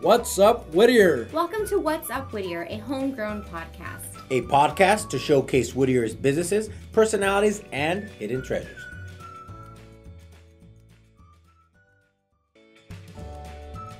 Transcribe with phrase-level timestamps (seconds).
[0.00, 1.28] What's up, Whittier?
[1.32, 4.06] Welcome to What's Up Whittier, a homegrown podcast.
[4.30, 8.80] A podcast to showcase Whittier's businesses, personalities, and hidden treasures.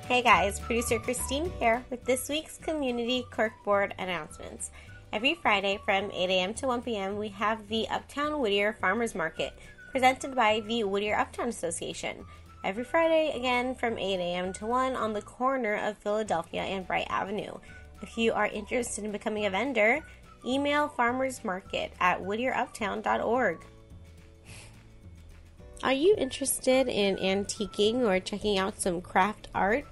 [0.07, 4.71] Hey guys, producer Christine here with this week's Community Corkboard announcements.
[5.11, 6.53] Every Friday from 8 a.m.
[6.53, 9.51] to 1 p.m., we have the Uptown Whittier Farmers Market
[9.91, 12.25] presented by the Whittier Uptown Association.
[12.61, 14.51] Every Friday, again from 8 a.m.
[14.53, 17.53] to 1 on the corner of Philadelphia and Bright Avenue.
[18.01, 20.01] If you are interested in becoming a vendor,
[20.45, 23.59] email farmersmarket at whittieruptown.org.
[25.81, 29.85] Are you interested in antiquing or checking out some craft art?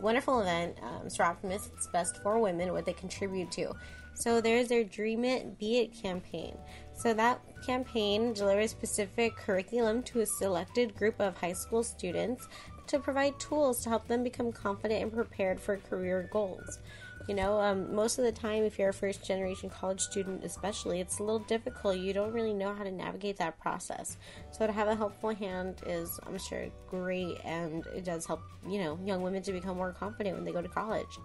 [0.00, 1.08] wonderful event, um,
[1.50, 3.72] it's best for women, what they contribute to.
[4.14, 6.56] So there's their Dream It, Be It campaign.
[6.94, 12.48] So that campaign delivers specific curriculum to a selected group of high school students
[12.88, 16.78] to provide tools to help them become confident and prepared for career goals.
[17.28, 21.00] You know, um, most of the time, if you're a first generation college student, especially,
[21.00, 21.96] it's a little difficult.
[21.98, 24.16] You don't really know how to navigate that process.
[24.52, 28.78] So, to have a helpful hand is, I'm sure, great, and it does help, you
[28.78, 31.18] know, young women to become more confident when they go to college.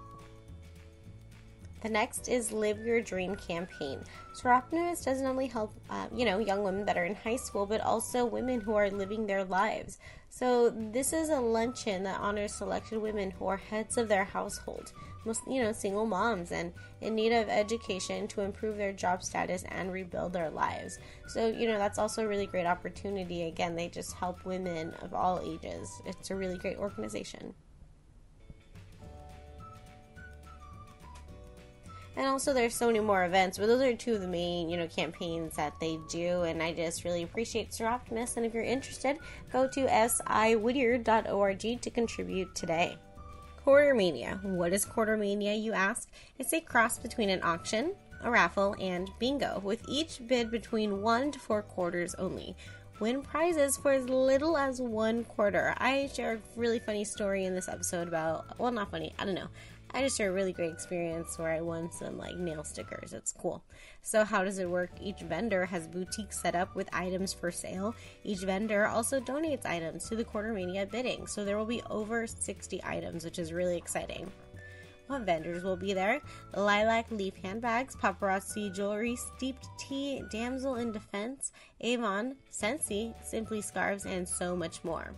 [1.81, 4.03] The next is Live Your Dream campaign.
[4.35, 7.81] Soroptimist doesn't only help, uh, you know, young women that are in high school, but
[7.81, 9.97] also women who are living their lives.
[10.29, 14.93] So this is a luncheon that honors selected women who are heads of their household,
[15.25, 16.71] most, you know, single moms and
[17.01, 20.99] in need of education to improve their job status and rebuild their lives.
[21.29, 23.47] So, you know, that's also a really great opportunity.
[23.47, 25.99] Again, they just help women of all ages.
[26.05, 27.55] It's a really great organization.
[32.15, 34.77] And also there's so many more events but those are two of the main you
[34.77, 39.17] know campaigns that they do and i just really appreciate Soroptimist and if you're interested
[39.51, 42.97] go to siwhittier.org to contribute today
[43.65, 49.09] quartermania what is quartermania you ask it's a cross between an auction a raffle and
[49.17, 52.55] bingo with each bid between one to four quarters only
[53.01, 55.73] win prizes for as little as one quarter.
[55.79, 59.33] I share a really funny story in this episode about, well, not funny, I don't
[59.33, 59.47] know.
[59.93, 63.11] I just had a really great experience where I won some like nail stickers.
[63.11, 63.61] It's cool.
[64.01, 64.91] So, how does it work?
[65.01, 67.93] Each vendor has boutiques set up with items for sale.
[68.23, 71.27] Each vendor also donates items to the Quartermania bidding.
[71.27, 74.31] So, there will be over 60 items, which is really exciting.
[75.07, 76.21] What vendors will be there?
[76.55, 81.51] Lilac leaf handbags, paparazzi jewelry, steeped tea, damsel in defense,
[81.81, 85.13] Avon, Scentsy, Simply scarves, and so much more.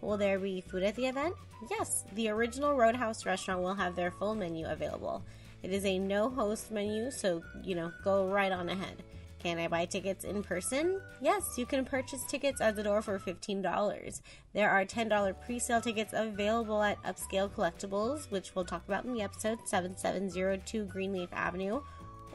[0.00, 1.34] Will there be food at the event?
[1.70, 5.22] Yes, the original Roadhouse restaurant will have their full menu available.
[5.62, 9.02] It is a no host menu, so, you know, go right on ahead.
[9.40, 11.00] Can I buy tickets in person?
[11.20, 14.20] Yes, you can purchase tickets at the door for $15.
[14.52, 19.14] There are $10 pre sale tickets available at Upscale Collectibles, which we'll talk about in
[19.14, 21.82] the episode 7702 Greenleaf Avenue.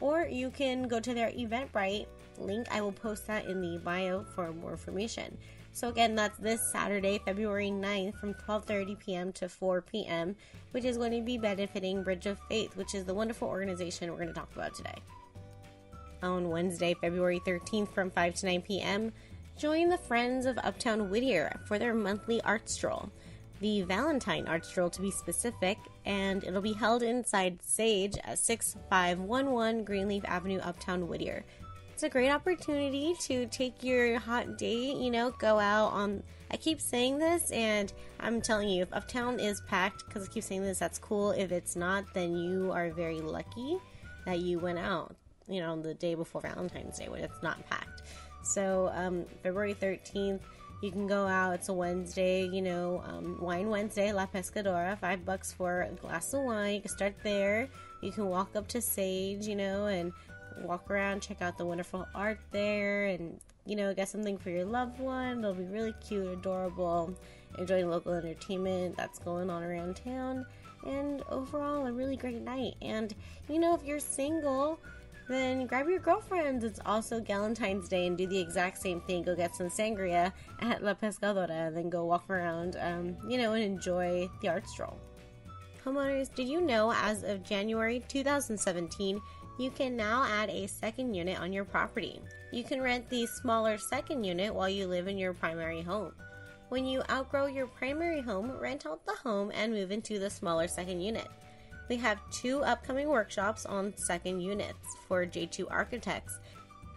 [0.00, 2.06] Or you can go to their Eventbrite
[2.38, 2.66] link.
[2.70, 5.36] I will post that in the bio for more information.
[5.72, 9.32] So again, that's this Saturday, February 9th from 12:30 p.m.
[9.32, 10.36] to 4 p.m.,
[10.70, 14.18] which is going to be benefiting Bridge of Faith, which is the wonderful organization we're
[14.18, 14.94] going to talk about today.
[16.22, 19.12] On Wednesday, February 13th from 5 to 9 p.m.,
[19.58, 23.10] join the Friends of Uptown Whittier for their monthly art stroll.
[23.64, 29.84] The Valentine art stroll to be specific, and it'll be held inside Sage at 6511
[29.84, 31.46] Greenleaf Avenue, Uptown Whittier
[31.94, 36.24] it's a great opportunity to take your hot date, you know, go out on.
[36.50, 40.42] I keep saying this, and I'm telling you, if Uptown is packed, because I keep
[40.42, 41.30] saying this, that's cool.
[41.30, 43.78] If it's not, then you are very lucky
[44.26, 45.14] that you went out,
[45.48, 48.02] you know, the day before Valentine's Day when it's not packed.
[48.42, 50.40] So, um, February 13th,
[50.84, 51.54] you can go out.
[51.54, 56.34] It's a Wednesday, you know, um, Wine Wednesday, La Pescadora, five bucks for a glass
[56.34, 56.74] of wine.
[56.74, 57.70] You can start there.
[58.02, 60.12] You can walk up to Sage, you know, and
[60.60, 64.66] walk around, check out the wonderful art there, and you know, get something for your
[64.66, 65.40] loved one.
[65.40, 67.16] They'll be really cute, adorable,
[67.58, 70.44] enjoying local entertainment that's going on around town,
[70.86, 72.74] and overall, a really great night.
[72.82, 73.14] And,
[73.48, 74.78] you know, if you're single,
[75.28, 76.64] then grab your girlfriends.
[76.64, 79.22] It's also Galentine's Day and do the exact same thing.
[79.22, 83.64] Go get some sangria at La Pescadora then go walk around, um, you know, and
[83.64, 84.98] enjoy the art stroll.
[85.84, 89.20] Homeowners, did you know as of January 2017,
[89.58, 92.20] you can now add a second unit on your property?
[92.52, 96.12] You can rent the smaller second unit while you live in your primary home.
[96.70, 100.66] When you outgrow your primary home, rent out the home and move into the smaller
[100.66, 101.28] second unit.
[101.88, 106.38] We have two upcoming workshops on second units for J2 Architects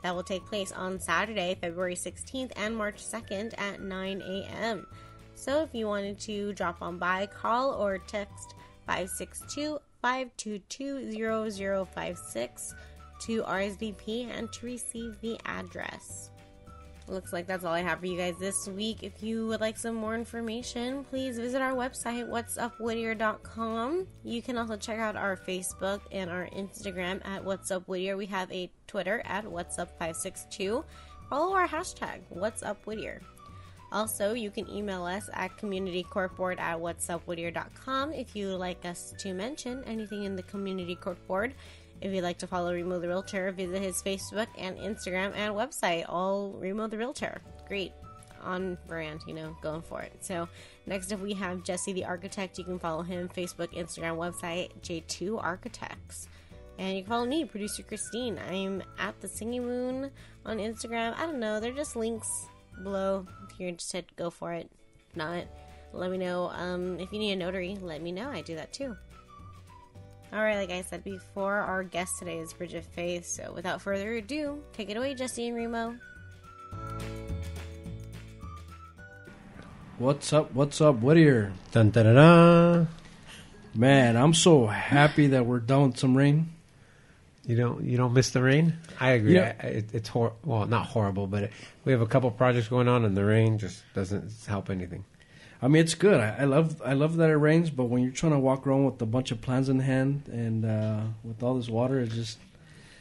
[0.01, 4.87] that will take place on Saturday, February 16th and March 2nd at 9 a.m.
[5.35, 8.55] So if you wanted to drop on by, call or text
[8.85, 12.75] 562 522 0056
[13.19, 16.29] to RSVP and to receive the address.
[17.07, 19.01] Looks like that's all I have for you guys this week.
[19.01, 24.07] If you would like some more information, please visit our website, whatsupwhittier.com.
[24.23, 28.17] You can also check out our Facebook and our Instagram at What's Up Whittier.
[28.17, 30.83] We have a Twitter at What's Up 562
[31.29, 33.21] Follow our hashtag, What's Up Whittier.
[33.91, 39.33] Also, you can email us at communitycorkboard at whatsupwhittier.com if you would like us to
[39.33, 41.53] mention anything in the community corkboard.
[42.01, 46.05] If you'd like to follow Remo the Realtor, visit his Facebook and Instagram and website,
[46.07, 47.41] all Remo the Realtor.
[47.67, 47.91] Great.
[48.43, 50.13] On brand, you know, going for it.
[50.21, 50.47] So,
[50.85, 52.57] next up we have Jesse the Architect.
[52.59, 56.29] You can follow him, Facebook, Instagram, website, J2 Architects.
[56.77, 58.39] And you can follow me, producer Christine.
[58.47, 60.11] I'm at the Singing Moon
[60.45, 61.17] on Instagram.
[61.17, 62.45] I don't know, they're just links
[62.83, 63.25] below.
[63.49, 64.69] If you're interested, go for it.
[65.09, 65.45] If not,
[65.93, 66.49] let me know.
[66.49, 68.29] Um, if you need a notary, let me know.
[68.29, 68.95] I do that too.
[70.33, 73.25] Alright, like I said before, our guest today is Bridge of Faith.
[73.25, 75.95] So without further ado, take it away, Jesse and Remo.
[79.97, 80.53] What's up?
[80.53, 81.53] What's up, Whittier?
[81.71, 82.87] Dun, dun, dun, dun.
[83.73, 86.49] Man, I'm so happy that we're done with some rain.
[87.45, 88.73] You don't you don't miss the rain?
[88.99, 89.35] I agree.
[89.35, 89.53] Yeah.
[89.59, 91.51] I, it, it's hor- well, not horrible, but it,
[91.85, 95.05] we have a couple projects going on, and the rain just doesn't help anything.
[95.61, 96.19] I mean, it's good.
[96.19, 98.85] I, I love I love that it rains, but when you're trying to walk around
[98.85, 102.37] with a bunch of plans in hand and uh, with all this water, it's just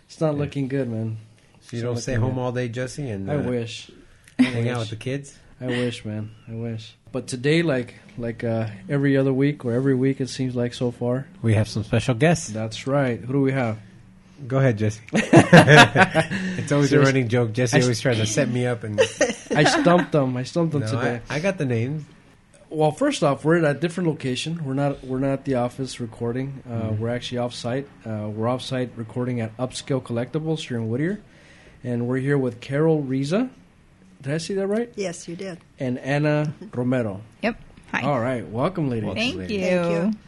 [0.07, 0.41] it's not Yeah.
[0.41, 1.19] looking good, man.
[1.63, 2.41] So you It's don't stay home good.
[2.41, 3.91] all day, Jesse, and I uh, wish.
[4.39, 5.37] hang out with the kids.
[5.61, 6.31] I wish, man.
[6.49, 6.95] I wish.
[7.13, 10.91] But today, like like uh, every other week or every week, it seems like so
[10.91, 11.27] far.
[11.43, 12.49] We have some special guests.
[12.49, 13.21] That's right.
[13.21, 13.79] Who do we have?
[14.47, 15.01] Go ahead, Jesse.
[15.13, 17.53] it's always a running joke.
[17.53, 19.01] Jesse I always tries to set me up, and
[19.51, 20.37] I stumped them.
[20.37, 21.21] I stumped them No, today.
[21.31, 22.05] I, I got the names.
[22.69, 24.65] Well, first off, we're at a different location.
[24.65, 26.63] We're not we're not at the office recording.
[26.69, 26.99] Uh, Mhm.
[26.99, 27.87] We're actually off site.
[28.05, 31.21] Uh, we're off site recording at Upscale Collectibles here in Whittier,
[31.85, 33.51] and we're here with Carol Riza.
[34.21, 34.93] Did I see that right?
[34.97, 35.59] Yes, you did.
[35.79, 37.21] And Anna Romero.
[37.43, 37.57] Yep.
[37.93, 38.03] Hi.
[38.03, 39.05] All right, welcome, ladies.
[39.05, 39.23] Welcome.
[39.23, 39.57] Thank ladies.
[39.59, 39.67] you.
[39.69, 40.19] Thank you.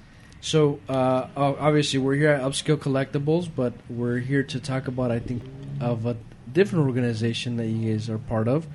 [0.40, 5.18] So, uh, obviously, we're here at Upscale Collectibles, but we're here to talk about, I
[5.18, 5.42] think,
[5.80, 6.16] of a
[6.52, 8.68] different organization that you guys are part of.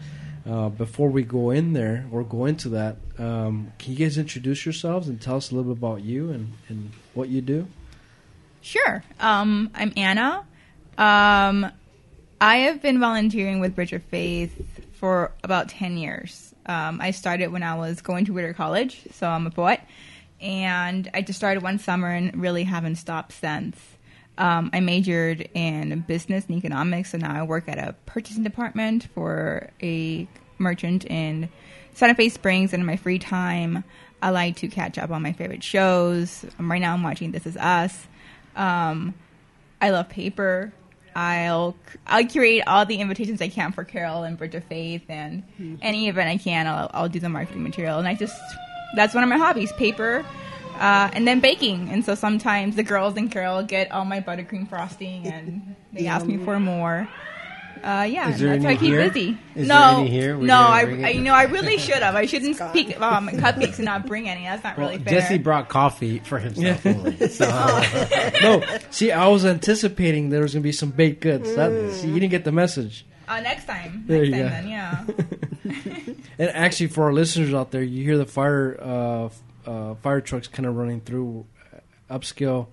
[0.45, 4.65] Uh, before we go in there or go into that, um, can you guys introduce
[4.65, 7.67] yourselves and tell us a little bit about you and, and what you do?
[8.61, 9.03] Sure.
[9.19, 10.45] Um, I'm Anna.
[10.97, 11.71] Um,
[12.41, 16.53] I have been volunteering with Bridge of Faith for about 10 years.
[16.65, 19.79] Um, I started when I was going to Whittier College, so I'm a poet.
[20.41, 23.77] And I just started one summer and really haven't stopped since.
[24.37, 29.07] Um, I majored in business and economics, and now I work at a purchasing department
[29.13, 31.49] for a merchant in
[31.93, 32.73] Santa Fe Springs.
[32.73, 33.83] And in my free time,
[34.21, 36.45] I like to catch up on my favorite shows.
[36.57, 38.07] Um, right now, I'm watching This Is Us.
[38.55, 39.13] Um,
[39.81, 40.73] I love paper.
[41.15, 41.75] I'll
[42.07, 45.43] I'll curate all the invitations I can for Carol and Bridge of Faith, and
[45.81, 47.99] any event I can, I'll I'll do the marketing material.
[47.99, 48.39] And I just
[48.95, 50.25] that's one of my hobbies: paper,
[50.75, 51.89] uh, and then baking.
[51.89, 56.25] And so sometimes the girls and Carol get all my buttercream frosting, and they ask
[56.25, 57.07] me for more.
[57.83, 59.09] Uh, yeah, Is there that's how I keep here?
[59.09, 59.37] busy.
[59.55, 60.37] Is no, there any here?
[60.37, 60.79] No, I.
[60.83, 62.15] I you know I really should have.
[62.15, 64.43] I shouldn't speak um, cupcakes and not bring any.
[64.43, 65.19] That's not Well, really fair.
[65.19, 67.17] Jesse brought coffee for himself only.
[67.29, 67.45] So
[68.41, 71.53] no, see, I was anticipating there was going to be some baked goods.
[71.55, 73.05] That, see, you didn't get the message.
[73.27, 74.49] uh, next time, There next you time go.
[74.49, 76.13] then, yeah.
[76.39, 80.21] And actually, for our listeners out there, you hear the fire uh, f- uh, fire
[80.21, 81.45] trucks kind of running through
[82.09, 82.67] uh, upscale.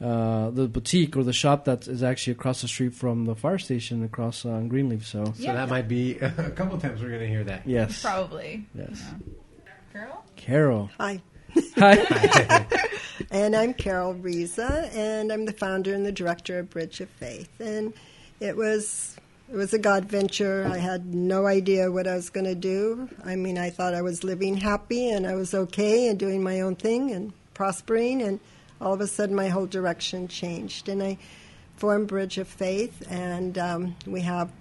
[0.00, 3.58] Uh, the boutique or the shop that is actually across the street from the fire
[3.58, 5.06] station across uh, on Greenleaf.
[5.06, 5.52] So So Yeah.
[5.52, 7.66] that might be a couple times we're going to hear that.
[7.66, 8.64] yes, Probably.
[8.74, 9.02] yes.
[9.92, 10.24] Carol?
[10.36, 11.20] Carol, Hi,
[11.76, 12.66] hi.
[13.30, 17.60] and I'm Carol Riza, and I'm the founder and the director of Bridge of Faith.
[17.60, 17.92] And
[18.38, 19.16] it was
[19.50, 20.64] it was a God venture.
[20.70, 23.08] I had no idea what I was going to do.
[23.24, 26.60] I mean, I thought I was living happy and I was okay and doing my
[26.60, 28.38] own thing and prospering, and
[28.80, 30.88] all of a sudden my whole direction changed.
[30.88, 31.18] And I
[31.76, 34.52] formed Bridge of Faith, and um, we have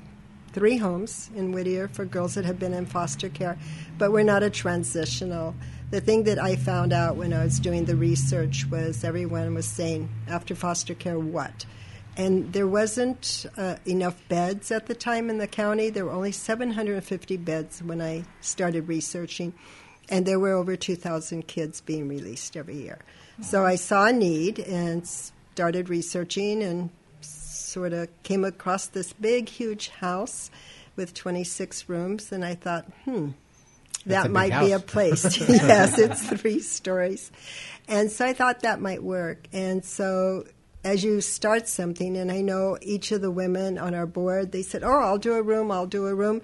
[0.54, 3.60] three homes in Whittier for girls that have been in foster care,
[4.00, 5.54] but we're not a transitional.
[5.92, 9.68] The thing that I found out when I was doing the research was everyone was
[9.68, 11.66] saying, after foster care, what?
[12.20, 15.90] And there wasn't uh, enough beds at the time in the county.
[15.90, 19.54] There were only 750 beds when I started researching,
[20.10, 23.00] and there were over 2,000 kids being released every year.
[23.42, 26.90] So I saw a need and started researching and
[27.22, 30.52] sort of came across this big, huge house
[30.98, 33.30] with 26 rooms, and I thought, hmm,
[34.06, 35.38] That's that might be a place.
[35.50, 37.32] yes, it's three stories.
[37.88, 39.48] And so I thought that might work.
[39.54, 40.44] And so
[40.84, 44.62] as you start something, and I know each of the women on our board, they
[44.62, 46.42] said, Oh, I'll do a room, I'll do a room.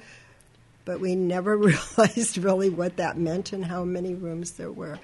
[0.84, 1.58] But we never
[1.98, 5.00] realized really what that meant and how many rooms there were.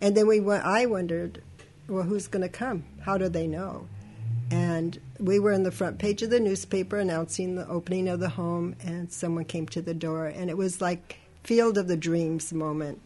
[0.00, 1.42] And then we went, I wondered,
[1.88, 2.84] well, who's going to come?
[3.00, 3.88] How do they know?
[4.50, 8.28] And we were in the front page of the newspaper announcing the opening of the
[8.28, 12.52] home, and someone came to the door, and it was like field of the dreams
[12.52, 13.00] moment.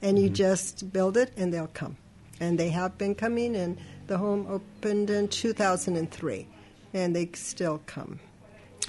[0.00, 0.34] And you mm-hmm.
[0.34, 1.96] just build it, and they'll come.
[2.40, 6.46] And they have been coming, and the home opened in 2003,
[6.94, 8.20] and they still come.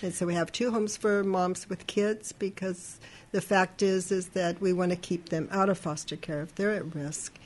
[0.01, 2.99] And so we have two homes for moms with kids because
[3.31, 6.53] the fact is is that we want to keep them out of foster care if
[6.55, 7.37] they're at risk.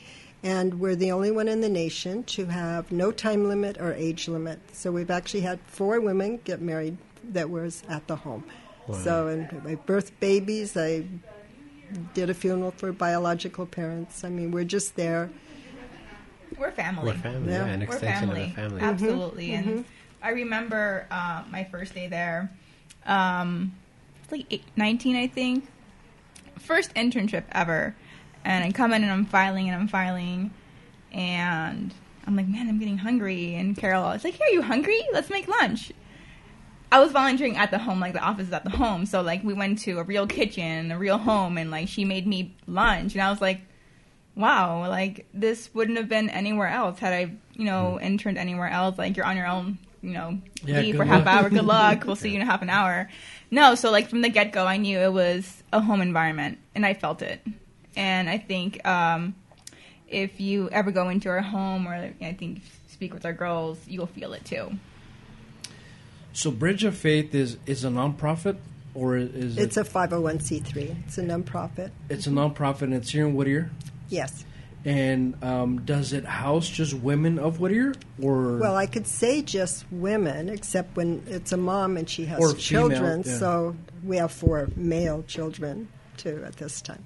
[0.43, 4.27] And we're the only one in the nation to have no time limit or age
[4.27, 4.59] limit.
[4.74, 6.97] So we've actually had four women get married
[7.31, 8.43] that was at the home.
[8.93, 10.77] So and I birthed babies.
[10.77, 11.05] I
[12.13, 14.24] did a funeral for biological parents.
[14.24, 15.29] I mean, we're just there.
[16.58, 17.06] We're family.
[17.06, 17.66] We're family, Yeah.
[17.66, 18.44] yeah, an We're extension family.
[18.44, 18.82] of the family.
[18.82, 19.54] Absolutely.
[19.54, 19.86] And
[20.22, 22.51] I remember uh, my first day there,
[23.06, 23.75] um,
[24.24, 25.68] it's like eight, 19, I think.
[26.60, 27.96] First internship ever.
[28.44, 30.51] And I come in and I'm filing and I'm filing.
[31.12, 31.94] And
[32.25, 33.56] I'm like, man, I'm getting hungry.
[33.56, 35.01] And Carol is like, hey, are you hungry?
[35.13, 35.92] Let's make lunch.
[36.92, 39.06] I was volunteering at the home, like the office is at the home.
[39.06, 42.25] So like we went to a real kitchen, a real home, and like she made
[42.25, 43.60] me lunch, and I was like,
[44.38, 48.98] wow, like this wouldn't have been anywhere else had I, you know, interned anywhere else.
[48.98, 51.36] Like you're on your own, you know, Yeah, leave good for half luck.
[51.44, 51.50] hour.
[51.50, 52.03] Good luck.
[52.06, 53.10] We'll see you in half an hour.
[53.51, 56.86] No, so like from the get go, I knew it was a home environment, and
[56.86, 57.41] I felt it.
[57.96, 59.36] And I think um,
[60.08, 64.06] if you ever go into our home, or I think speak with our girls, you'll
[64.08, 64.72] feel it too.
[66.34, 68.58] So Bridge of Faith is is a nonprofit
[68.94, 70.96] or is It's it, a 501c3.
[71.06, 71.91] It's a nonprofit.
[72.10, 73.72] it's a nonprofit and it's here in Whittier?
[74.09, 74.45] Yes.
[74.85, 79.85] And um, does it house just women of Whittier or Well, I could say just
[79.91, 82.59] women, except when it's a mom and she has Or female,
[82.89, 83.23] children.
[83.25, 83.37] yeah.
[83.37, 87.03] So we have four male children too at this time.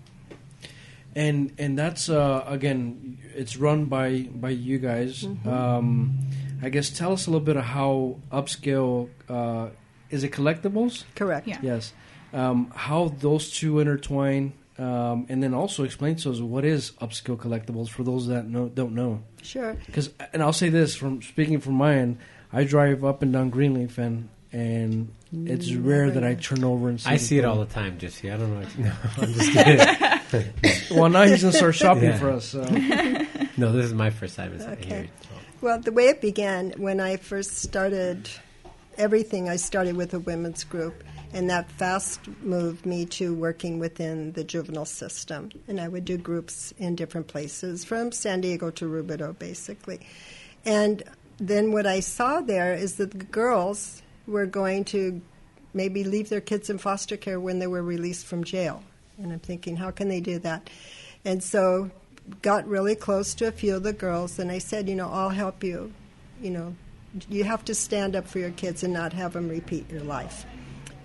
[1.15, 5.23] and and that's uh, again it's run by by you guys.
[5.23, 5.49] Mm-hmm.
[5.49, 6.19] Um,
[6.61, 9.69] I guess tell us a little bit of how upscale uh,
[10.09, 11.03] is it collectibles?
[11.15, 11.47] Correct.
[11.47, 11.57] Yeah.
[11.61, 11.93] Yes.
[12.33, 17.37] Um, how those two intertwine, um, and then also explain to us what is upscale
[17.37, 19.21] collectibles for those that know, don't know.
[19.41, 19.73] Sure.
[19.85, 22.17] Because, and I'll say this from speaking from my end,
[22.53, 26.99] I drive up and down Greenleaf, and and it's rare that I turn over and
[26.99, 27.09] see.
[27.09, 28.29] I see it all the time, Jesse.
[28.29, 28.59] I don't know.
[28.59, 30.53] What no, I'm just kidding.
[30.97, 32.17] Well, now he's gonna start shopping Yeah.
[32.17, 32.45] for us.
[32.45, 32.61] So.
[33.57, 34.85] no, this is my first time Okay.
[34.87, 35.07] here.
[35.21, 35.29] so.
[35.61, 38.29] Well, the way it began when I first started
[38.97, 44.33] everything, I started with a women's group, and that fast moved me to working within
[44.33, 45.49] the juvenile system.
[45.67, 49.99] And I would do groups in different places, from San Diego to Rubidoux, basically.
[50.65, 51.03] And
[51.37, 55.21] then what I saw there is that the girls were going to
[55.73, 58.83] maybe leave their kids in foster care when they were released from jail.
[59.17, 60.69] And I'm thinking, how can they do that?
[61.23, 61.91] And so
[62.41, 65.29] got really close to a few of the girls and I said, you know, I'll
[65.29, 65.91] help you.
[66.41, 66.75] You know,
[67.29, 70.45] you have to stand up for your kids and not have them repeat your life.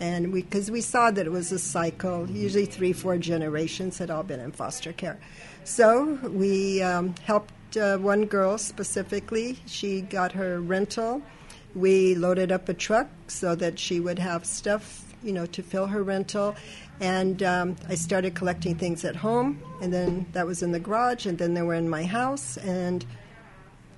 [0.01, 4.11] And we, because we saw that it was a cycle, usually three, four generations had
[4.11, 5.19] all been in foster care.
[5.65, 9.59] So we um, helped uh, one girl specifically.
[9.67, 11.23] She got her rental.
[11.75, 15.87] We loaded up a truck so that she would have stuff, you know, to fill
[15.87, 16.57] her rental.
[17.01, 21.27] And um, I started collecting things at home, and then that was in the garage,
[21.27, 22.57] and then they were in my house.
[22.59, 23.05] And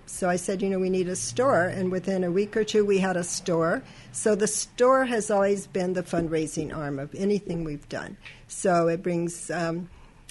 [0.08, 1.66] so I said, you know, we need a store.
[1.66, 3.82] And within a week or two, we had a store.
[4.12, 8.16] So the store has always been the fundraising arm of anything we've done.
[8.48, 9.88] So it brings, um,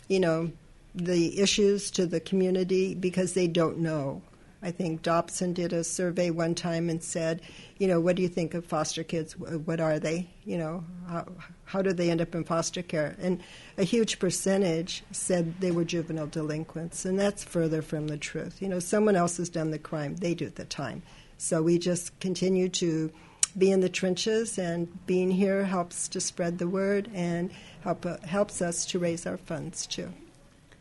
[0.07, 0.51] you know,
[0.96, 4.22] the issues to the community because they don't know
[4.62, 7.41] I think Dobson did a survey one time and said,
[7.77, 9.38] you know, what do you think of foster kids?
[9.38, 10.29] What are they?
[10.46, 11.27] You know, how,
[11.67, 13.15] how do they end up in foster care?
[13.19, 13.43] And
[13.77, 18.62] a huge percentage said they were juvenile delinquents, and that's further from the truth.
[18.62, 21.03] You know, someone else has done the crime, they do the time.
[21.38, 23.12] So we just continue to
[23.57, 28.17] be in the trenches, and being here helps to spread the word and help, uh,
[28.24, 30.13] helps us to raise our funds too.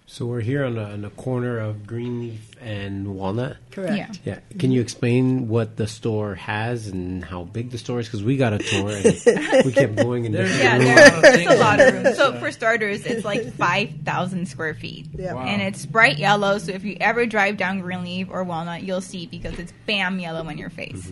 [0.08, 3.56] So we're here on the, on the corner of Greenleaf and Walnut.
[3.72, 4.20] Correct.
[4.24, 4.38] Yeah.
[4.50, 4.56] Yeah.
[4.56, 8.06] Can you explain what the store has and how big the store is?
[8.06, 11.58] Because we got a tour and we kept going in There's different Yeah, there's a
[11.60, 12.14] lot of room.
[12.14, 15.34] So for starters, it's like five thousand square feet, Yeah.
[15.34, 15.42] Wow.
[15.42, 16.58] and it's bright yellow.
[16.58, 20.48] So if you ever drive down Greenleaf or Walnut, you'll see because it's bam yellow
[20.48, 21.10] in your face.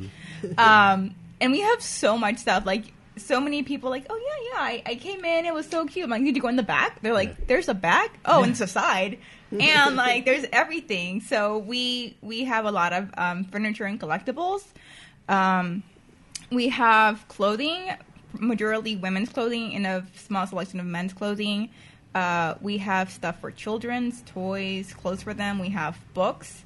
[0.57, 2.65] Um, and we have so much stuff.
[2.65, 2.85] Like
[3.17, 6.05] so many people, like, oh yeah, yeah, I, I came in, it was so cute.
[6.05, 7.01] I'm like, did you go in the back?
[7.03, 8.19] They're like, there's a back.
[8.25, 9.19] Oh, and it's a side.
[9.61, 11.21] And like, there's everything.
[11.21, 14.65] So we we have a lot of um, furniture and collectibles.
[15.29, 15.85] Um,
[16.51, 17.91] we have clothing,
[18.33, 21.71] majority women's clothing, and a small selection of men's clothing.
[22.17, 25.61] Uh, we have stuff for children's toys, clothes for them.
[25.61, 26.65] We have books.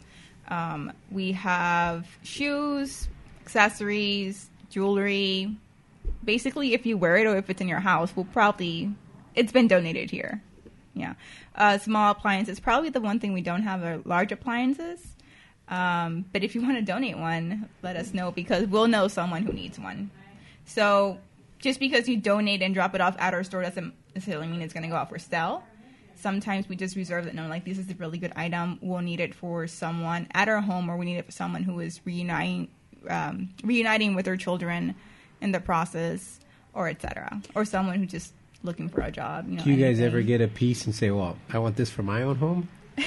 [0.49, 3.09] Um, we have shoes,
[3.43, 5.57] accessories, jewelry.
[6.25, 8.93] Basically, if you wear it or if it's in your house, we'll probably
[9.35, 10.43] it's been donated here.
[10.95, 11.15] Yeah,
[11.55, 12.59] uh, small appliances.
[12.59, 15.15] Probably the one thing we don't have are large appliances.
[15.69, 19.43] Um, but if you want to donate one, let us know because we'll know someone
[19.43, 20.11] who needs one.
[20.65, 21.19] So
[21.59, 24.73] just because you donate and drop it off at our store doesn't necessarily mean it's
[24.73, 25.63] going to go out for sale.
[26.15, 27.35] Sometimes we just reserve that.
[27.35, 28.79] No, like this is a really good item.
[28.83, 31.79] We'll need it for someone at our home, or we need it for someone who
[31.79, 32.69] is reuniting,
[33.09, 34.97] um, reuniting with their children
[35.41, 36.41] in the process,
[36.75, 37.41] or etc.
[37.55, 39.49] Or someone who's just looking for a job.
[39.49, 40.07] You know, Do you guys anything.
[40.07, 42.69] ever get a piece and say, well, I want this for my own home?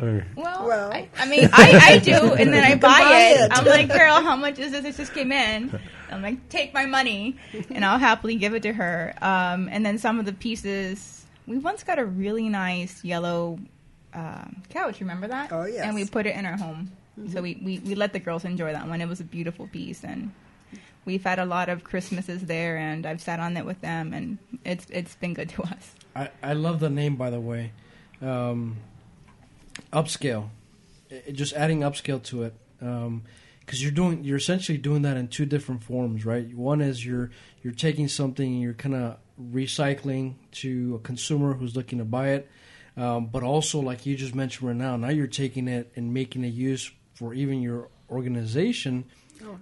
[0.00, 0.92] or Well, Well.
[0.92, 3.40] I, I mean, I, I do, and then I buy, buy it.
[3.40, 3.52] it.
[3.52, 4.84] I'm like, girl, how much is this?
[4.84, 5.78] It just came in.
[6.10, 7.36] I'm like, take my money,
[7.70, 9.14] and I'll happily give it to her.
[9.22, 13.58] Um, and then some of the pieces, we once got a really nice yellow
[14.14, 15.00] um couch.
[15.00, 15.50] Remember that?
[15.52, 15.84] Oh, yes.
[15.84, 16.92] And we put it in our home,
[17.32, 19.00] so we, we we let the girls enjoy that one.
[19.00, 20.30] It was a beautiful piece, and
[21.06, 24.36] we've had a lot of Christmases there, and I've sat on it with them, and
[24.64, 25.94] it's it's been good to us.
[26.14, 27.72] I, I love the name, by the way.
[28.20, 28.76] Um,
[29.92, 30.50] upscale,
[31.10, 35.46] I- just adding upscale to it, because you're doing you're essentially doing that in two
[35.46, 36.52] different forms, right?
[36.54, 37.30] One is you're
[37.62, 42.30] you're taking something and you're kind of recycling to a consumer who's looking to buy
[42.30, 42.48] it,
[42.96, 46.44] um, but also like you just mentioned right now, now you're taking it and making
[46.44, 49.04] a use for even your organization,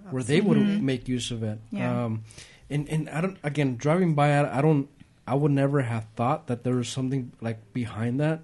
[0.09, 1.59] where they would make use of it.
[1.71, 2.05] Yeah.
[2.05, 2.23] Um,
[2.69, 4.89] and and I don't again driving by it, I don't
[5.27, 8.41] I would never have thought that there was something like behind that,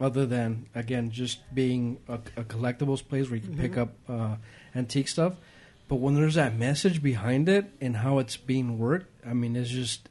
[0.00, 4.36] other than again just being a, a collectibles place where you can pick up uh,
[4.74, 5.34] antique stuff.
[5.88, 9.68] But when there's that message behind it and how it's being worked, I mean, it's
[9.70, 10.08] just.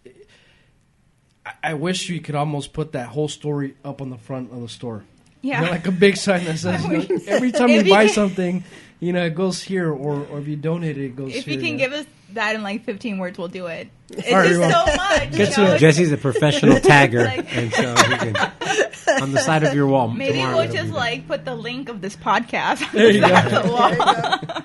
[1.46, 4.62] I, I wish you could almost put that whole story up on the front of
[4.62, 5.04] the store.
[5.42, 5.70] You know, Yeah.
[5.72, 8.64] like a big sign that says you know, every time you buy something,
[9.02, 11.56] you know, it goes here, or, or if you donate it, it goes If here.
[11.56, 11.86] you can yeah.
[11.88, 13.90] give us that in like 15 words, we'll do it.
[14.12, 15.32] It's All right, just well- so much.
[15.34, 15.78] Guess you know?
[15.78, 20.08] Jesse's a professional tagger, Like- and so he can on the side of your wall.
[20.08, 23.54] Maybe tomorrow we'll just like put the link of this podcast on There the side
[23.54, 24.64] of the wall.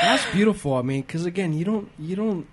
[0.00, 0.74] That's beautiful.
[0.74, 2.46] I mean, because again, you don't, you don't,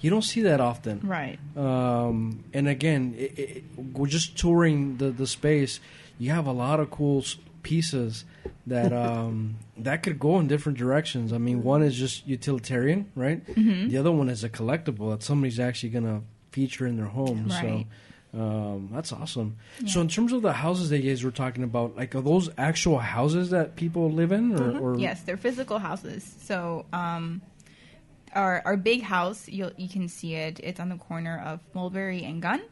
[0.00, 1.00] you don't see that often.
[1.02, 1.38] Right.
[1.56, 5.80] Um, and again, it, it, we're just touring the, the space.
[6.18, 7.36] You have a lot of cool s-
[7.68, 8.24] pieces
[8.66, 11.32] that um, that could go in different directions.
[11.32, 13.44] I mean, one is just utilitarian, right?
[13.46, 13.88] Mm-hmm.
[13.88, 17.48] The other one is a collectible that somebody's actually going to feature in their home.
[17.48, 17.86] Right.
[18.32, 19.56] So um, that's awesome.
[19.86, 22.50] So, in terms of the houses that you guys were talking about, like, are those
[22.56, 26.30] actual houses that people live in, or, or Yes, they're physical houses.
[26.42, 27.40] So, um,
[28.34, 30.60] our our big house, you you can see it.
[30.62, 32.62] It's on the corner of Mulberry and Gunn.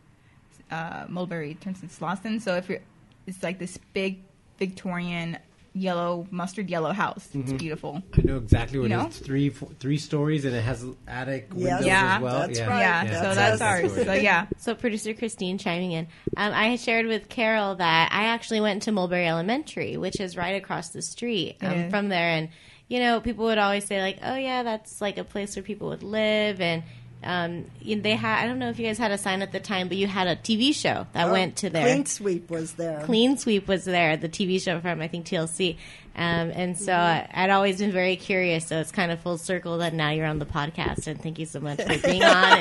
[0.70, 2.40] Uh, Mulberry turns into Slauson.
[2.40, 2.80] So if you're,
[3.26, 4.18] it's like this big
[4.58, 5.38] Victorian
[5.72, 7.28] yellow mustard yellow house.
[7.34, 8.02] It's beautiful.
[8.16, 9.08] I know exactly what You it know?
[9.08, 9.18] is.
[9.18, 11.62] It's three four, three stories, and it has attic Yes.
[11.64, 12.16] windows Yeah.
[12.16, 12.40] as well.
[12.40, 12.66] That's yeah.
[12.66, 12.80] right.
[12.80, 13.94] Yeah, Yeah, so that's that's ours.
[14.06, 16.06] So yeah, So producer Christine chiming in.
[16.38, 20.56] Um, I shared with Carol that I actually went to Mulberry Elementary, which is right
[20.56, 22.30] across the street um, from there.
[22.30, 22.48] And
[22.88, 25.88] you know, people would always say like, "Oh yeah, that's like a place where people
[25.88, 26.84] would live." And
[27.24, 29.88] um, they had I don't know if you guys had a sign at the time,
[29.88, 31.84] but you had a TV show that Oh, went to there.
[31.84, 33.02] Clean Sweep was there.
[33.04, 35.76] Clean Sweep was there, the TV show from I think TLC,
[36.14, 37.40] um, and so Mm-hmm.
[37.40, 38.66] I'd always been very curious.
[38.66, 41.46] So it's kind of full circle that now you're on the podcast, and thank you
[41.46, 42.58] so much for being on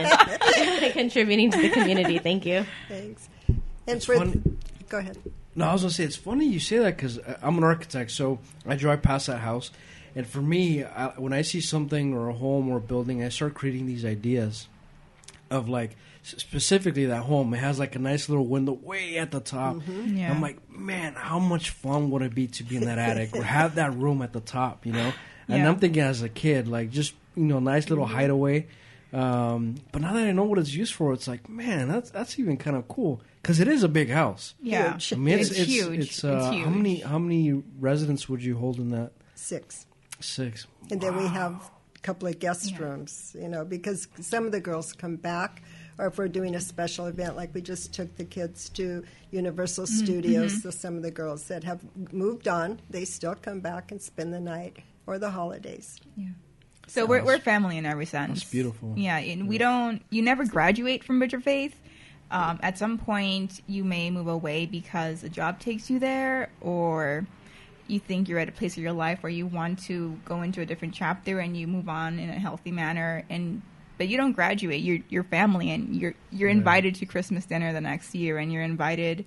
[0.58, 2.18] and contributing to the community.
[2.20, 2.66] Thank you.
[2.88, 3.30] Thanks.
[3.48, 3.62] And
[3.98, 4.58] It's for fun-
[4.90, 5.18] go ahead.
[5.58, 8.40] No, I was gonna say it's funny you say that because I'm an architect, so
[8.66, 9.72] I drive past that house,
[10.16, 13.30] and for me, I, when I see something or a home or a building, I
[13.30, 14.68] start creating these ideas
[15.52, 17.54] of like specifically that home.
[17.54, 19.78] It has like a nice little window way at the top.
[19.88, 20.32] Yeah.
[20.32, 23.44] I'm like, man, how much fun would it be to be in that attic or
[23.44, 25.14] have that room at the top, you know?
[25.48, 25.70] And Yeah.
[25.70, 28.68] I'm thinking as a kid, like just you know, nice little hideaway.
[29.14, 32.40] Um, but now that I know what it's used for, it's like, man, that's that's
[32.40, 34.56] even kind of cool because it is a big house.
[34.62, 34.94] Yeah.
[34.94, 35.14] Huge.
[35.14, 36.00] I mean, it's, It's it's, huge.
[36.00, 39.12] It's, uh, It's How many how many residents would you hold in that?
[39.36, 39.86] Six.
[40.20, 40.68] Six.
[40.92, 44.60] And then we have a couple of guest rooms, you know, because some of the
[44.60, 45.64] girls come back,
[45.98, 49.88] or if we're doing a special event, like we just took the kids to Universal
[49.88, 54.02] Studios, so some of the girls that have moved on, they still come back and
[54.02, 56.00] spend the night or the holidays.
[56.16, 56.30] Yeah.
[56.88, 58.42] So we're we're family in every sense.
[58.42, 58.94] It's beautiful.
[58.96, 60.04] Yeah, and we don't.
[60.12, 61.76] You never graduate from Bridge of Faith.
[62.32, 67.26] Um, at some point, you may move away because a job takes you there, or
[67.88, 70.62] you think you're at a place in your life where you want to go into
[70.62, 73.24] a different chapter and you move on in a healthy manner.
[73.30, 73.62] And
[73.98, 74.82] but you don't graduate.
[74.82, 76.60] You're you're family, and you're you're mm-hmm.
[76.60, 79.26] invited to Christmas dinner the next year, and you're invited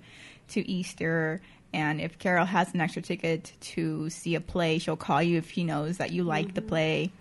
[0.49, 1.41] to Easter.
[1.71, 5.51] And if Carol has an extra ticket to see a play, she'll call you if
[5.51, 6.69] she knows that you like the mm-hmm.
[6.69, 7.11] play.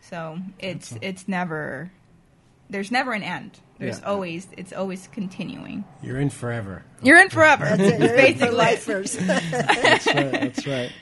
[0.00, 1.90] So it's it's never
[2.70, 3.58] there's never an end.
[3.78, 4.06] There's Yeah.
[4.06, 5.84] always it's always continuing.
[6.02, 6.84] You're in forever.
[7.02, 7.64] You're in forever.
[7.76, 8.00] That's it.
[8.00, 8.54] You're in for basically it.
[8.54, 9.12] lifers.
[9.16, 10.32] That's right.
[10.32, 10.92] That's right.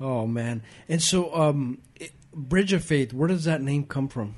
[0.00, 0.62] Oh man.
[0.88, 3.12] And so, um, it, Bridge of Faith.
[3.12, 4.36] Where does that name come from?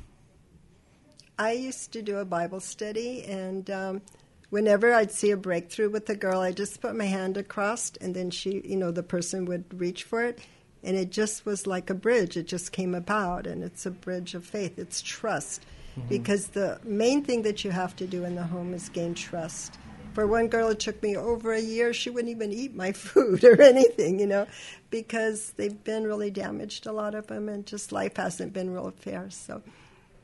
[1.38, 4.02] I used to do a Bible study, and um,
[4.50, 8.14] whenever I'd see a breakthrough with a girl, I just put my hand across, and
[8.14, 10.40] then she, you know, the person would reach for it,
[10.84, 12.36] and it just was like a bridge.
[12.36, 14.78] It just came about, and it's a bridge of faith.
[14.78, 15.64] It's trust,
[15.98, 16.08] Mm-hmm.
[16.08, 19.78] because the main thing that you have to do in the home is gain trust.
[20.14, 21.92] For one girl, it took me over a year.
[21.92, 24.46] She wouldn't even eat my food or anything, you know,
[24.90, 28.90] because they've been really damaged, a lot of them, and just life hasn't been real
[28.96, 29.28] fair.
[29.30, 29.60] So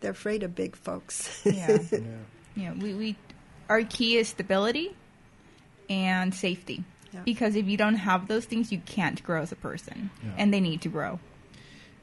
[0.00, 1.42] they're afraid of big folks.
[1.44, 1.78] Yeah.
[2.56, 2.72] yeah.
[2.72, 3.16] We we
[3.68, 4.96] our key is stability
[5.90, 6.84] and safety.
[7.12, 7.20] Yeah.
[7.24, 10.30] Because if you don't have those things, you can't grow as a person, Yeah.
[10.38, 11.18] and they need to grow.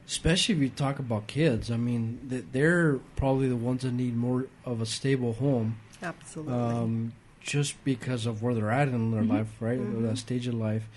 [0.06, 1.70] Especially if you talk about kids.
[1.70, 5.78] I mean, they're probably the ones that need more of a stable home.
[6.02, 6.52] Absolutely.
[6.54, 10.54] um, just because of where they're at in their life, right, or that stage of
[10.54, 10.88] life.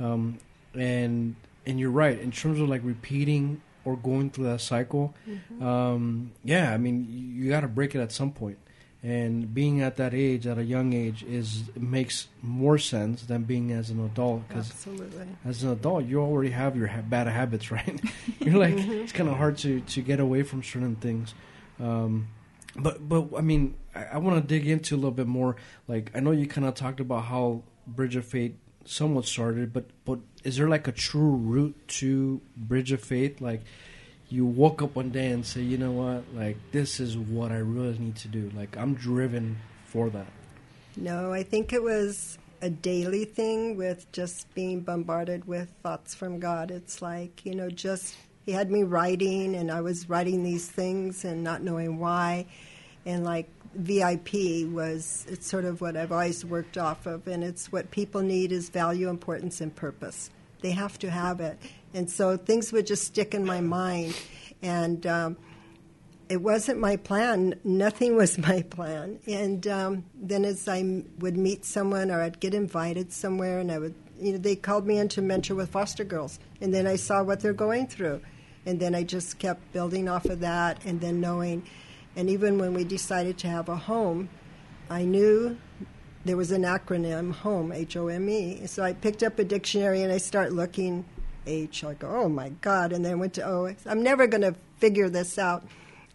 [0.00, 0.38] Um,
[0.74, 5.14] and and you're right in terms of like repeating or going through that cycle.
[5.60, 8.58] Um, yeah, I mean you, you got to break it at some point.
[9.02, 13.70] And being at that age, at a young age, is makes more sense than being
[13.70, 15.26] as an adult because Absolutely.
[15.44, 18.00] as an adult, you already have your ha- bad habits, right?
[18.40, 21.34] You're like, it's kind of hard to, to get away from certain things.
[21.78, 22.28] Um,
[22.78, 25.56] but but I mean, I, I want to dig into a little bit more.
[25.88, 28.54] Like, I know you kind of talked about how Bridge of Faith
[28.84, 33.40] somewhat started, but but is there like a true route to Bridge of Faith?
[33.40, 33.62] Like,
[34.28, 37.58] you woke up one day and say, you know what, like this is what I
[37.58, 38.50] really need to do.
[38.56, 40.26] Like, I'm driven for that.
[40.96, 46.40] No, I think it was a daily thing with just being bombarded with thoughts from
[46.40, 46.70] God.
[46.70, 51.24] It's like, you know, just He had me writing, and I was writing these things
[51.24, 52.46] and not knowing why.
[53.04, 57.72] And like VIP was, it's sort of what I've always worked off of, and it's
[57.72, 60.30] what people need is value, importance, and purpose.
[60.60, 61.58] They have to have it.
[61.96, 64.14] And so things would just stick in my mind.
[64.62, 65.36] And, um,
[66.28, 67.54] it wasn't my plan.
[67.64, 69.18] Nothing was my plan.
[69.26, 73.70] And um, then as I m- would meet someone or I'd get invited somewhere, and
[73.70, 76.86] I would, you know, they called me in to mentor with foster girls, and then
[76.86, 78.20] I saw what they're going through,
[78.64, 81.64] and then I just kept building off of that, and then knowing,
[82.16, 84.28] and even when we decided to have a home,
[84.88, 85.58] I knew
[86.24, 88.66] there was an acronym home H O M E.
[88.66, 91.04] So I picked up a dictionary and I start looking
[91.46, 91.84] H.
[91.84, 93.74] I go, oh my God, and then I went to O.
[93.86, 95.66] I'm never going to figure this out.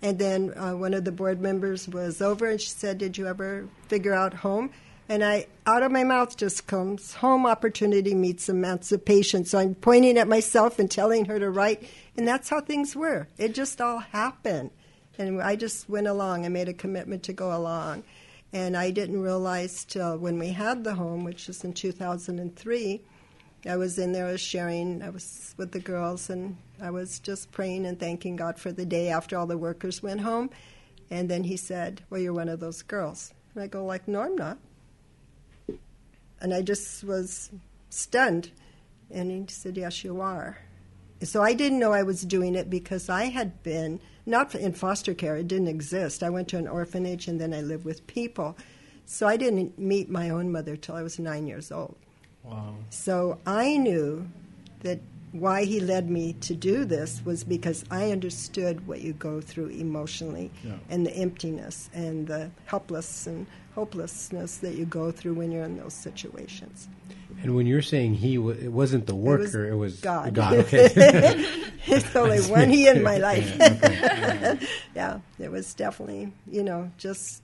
[0.01, 3.27] And then uh, one of the board members was over and she said, Did you
[3.27, 4.71] ever figure out home?
[5.07, 9.43] And I, out of my mouth just comes, home opportunity meets emancipation.
[9.45, 11.83] So I'm pointing at myself and telling her to write.
[12.15, 13.27] And that's how things were.
[13.37, 14.71] It just all happened.
[15.17, 16.45] And I just went along.
[16.45, 18.03] I made a commitment to go along.
[18.53, 23.01] And I didn't realize till when we had the home, which was in 2003,
[23.65, 27.19] I was in there, I was sharing, I was with the girls, and I was
[27.19, 30.49] just praying and thanking God for the day after all the workers went home.
[31.11, 33.33] And then he said, Well, you're one of those girls.
[33.53, 34.57] And I go, like, no, I'm not.
[36.39, 37.51] And I just was
[37.89, 38.51] stunned.
[39.11, 40.57] And he said, Yes, you are.
[41.23, 45.13] So I didn't know I was doing it because I had been not in foster
[45.13, 45.35] care.
[45.35, 46.23] It didn't exist.
[46.23, 48.57] I went to an orphanage and then I lived with people.
[49.05, 51.95] So I didn't meet my own mother till I was nine years old.
[52.43, 52.75] Wow.
[52.89, 54.27] So I knew
[54.81, 54.99] that
[55.31, 59.67] why he led me to do this was because I understood what you go through
[59.69, 60.73] emotionally Yeah.
[60.89, 65.77] and the emptiness and the helpless and hopelessness that you go through when you're in
[65.77, 66.89] those situations.
[67.41, 70.33] And when you're saying he, w- it wasn't the worker, it was, God.
[70.33, 70.53] God.
[70.55, 70.89] Okay.
[71.87, 73.49] There's only one he in my life.
[74.95, 77.40] Yeah, it was definitely, you know, just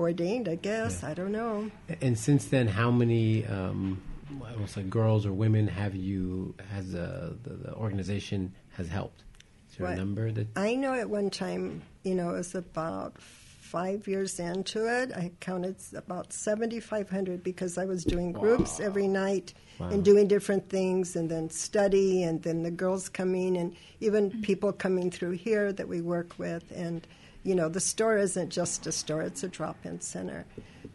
[0.00, 1.02] ordained, I guess.
[1.04, 1.70] I don't know.
[2.00, 4.00] and since then, how many, um,
[4.44, 9.22] I like girls or women have you, has uh, the, the organization has helped?
[9.70, 9.94] Is there What?
[9.94, 10.48] a number that?
[10.56, 15.12] I know at one time, you know, it was about five years into it.
[15.12, 19.88] I counted about 7,500 because I was doing groups every night Wow.
[19.88, 24.72] and doing different things and then study and then the girls coming and even people
[24.72, 26.70] coming through here that we work with.
[26.74, 27.06] And,
[27.42, 30.44] you know, the store isn't just a store, it's a drop in center.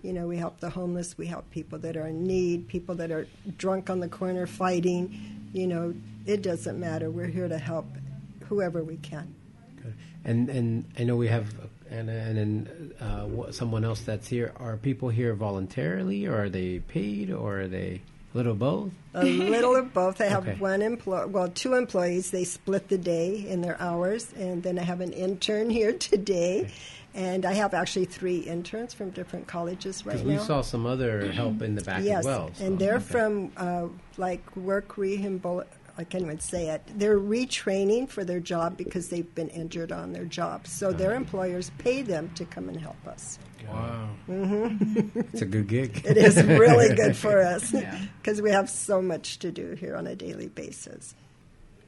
[0.02, 3.12] You know, we help the homeless, we help people that are in need, people that
[3.12, 3.28] are
[3.58, 5.50] drunk on the corner fighting.
[5.54, 5.94] You know,
[6.26, 7.10] it doesn't matter.
[7.10, 7.88] We're here to help
[8.48, 9.34] whoever we can.
[10.24, 11.54] And and I know we have
[11.90, 14.54] and then uh, someone else that's here.
[14.58, 18.02] Are people here voluntarily, or are they paid, or are they
[18.36, 18.92] little of both?
[19.16, 20.20] A little of both.
[20.22, 20.60] I have Okay.
[20.60, 22.32] one employee, well, two employees.
[22.32, 26.70] They split the day in their hours, and then I have an intern here today,
[27.14, 30.44] and I have actually three interns from different colleges right Because we now.
[30.44, 32.52] saw some other help in the back yes, as well.
[32.54, 33.04] so- and they're okay.
[33.06, 35.72] from uh, like work rehabilitation.
[35.98, 36.82] I can't even say it.
[36.96, 40.68] They're retraining for their job because they've been injured on their job.
[40.68, 43.40] So their employers pay them to come and help us.
[43.70, 44.10] Wow.
[44.28, 46.02] It's a good gig.
[46.06, 47.98] It is really good for us Yeah.
[48.22, 51.16] because we have so much to do here on a daily basis.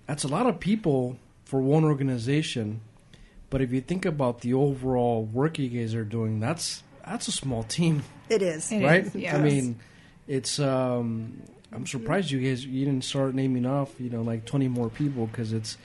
[0.08, 2.82] That's a lot of people for one organization,
[3.50, 7.32] but if you think about the overall work you guys are doing, that's that's a
[7.32, 8.70] small team, It is.
[8.72, 9.06] It right?
[9.06, 9.80] is, I mean,
[10.28, 10.60] it's.
[10.60, 11.42] Um,
[11.74, 15.28] I'm surprised you guys you didn't start naming off, you know, like 20 more people
[15.28, 15.78] because it's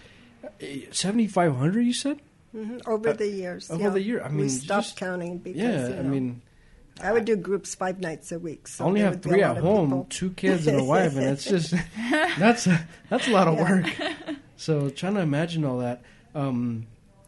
[0.91, 1.81] 7,500.
[1.83, 2.21] You said?
[2.55, 3.71] Mhm, Over the years.
[3.71, 3.89] over yeah.
[3.91, 6.43] the year, I mean, we stopped just- counting because yeah, you I mean,
[7.03, 8.69] I would do groups five nights a week.
[8.69, 10.07] So I only have three at home, people.
[10.11, 11.73] two kids and a wife, and it's just
[12.39, 12.69] that's
[13.09, 13.71] that's a lot of Yeah.
[13.71, 13.87] work.
[14.57, 16.03] So trying to imagine all that.
[16.37, 16.87] Um,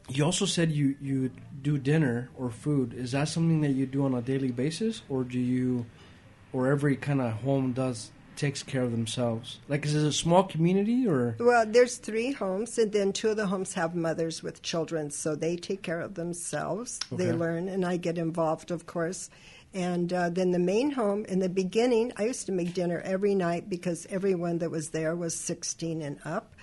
[0.08, 1.30] you also said you you
[1.62, 2.92] do dinner or food.
[2.94, 5.84] Is that something that you do on a daily basis, or do you,
[6.52, 9.58] or every kind of home does takes care of themselves?
[9.68, 11.36] Like, is it a small community or?
[11.38, 15.34] Well, there's three homes, and then two of the homes have mothers with children, so
[15.34, 17.00] they take care of themselves.
[17.10, 19.30] They learn, and I get involved, of course.
[19.72, 23.34] And uh, then the main home, in the beginning, I used to make dinner every
[23.34, 26.54] night because everyone that was there was 16 and up.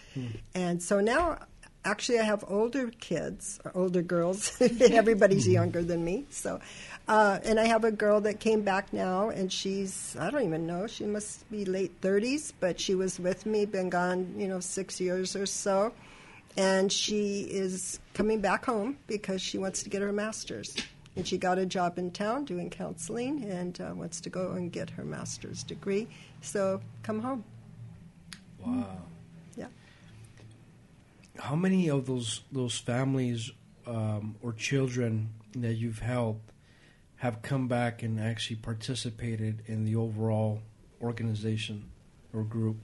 [0.55, 1.39] And so now,
[1.83, 4.57] actually, I have older kids, older girls.
[4.61, 6.25] Everybody's younger than me.
[6.29, 6.59] So,
[7.07, 10.67] uh, and I have a girl that came back now, and she's, I don't even
[10.67, 14.59] know, she must be late 30s, but she was with me, been gone, you know,
[14.59, 15.93] six years or so.
[16.57, 20.75] And she is coming back home because she wants to get her master's.
[21.15, 24.71] And she got a job in town doing counseling and uh, wants to go and
[24.71, 26.07] get her master's degree.
[26.41, 27.43] So come home.
[28.65, 29.01] Wow.
[29.55, 29.67] Yeah.
[31.37, 33.51] How many of those those families
[33.85, 36.51] um, or children that you've helped
[37.21, 40.59] have come back and actually participated in the overall
[41.03, 41.87] organization
[42.33, 42.77] or group?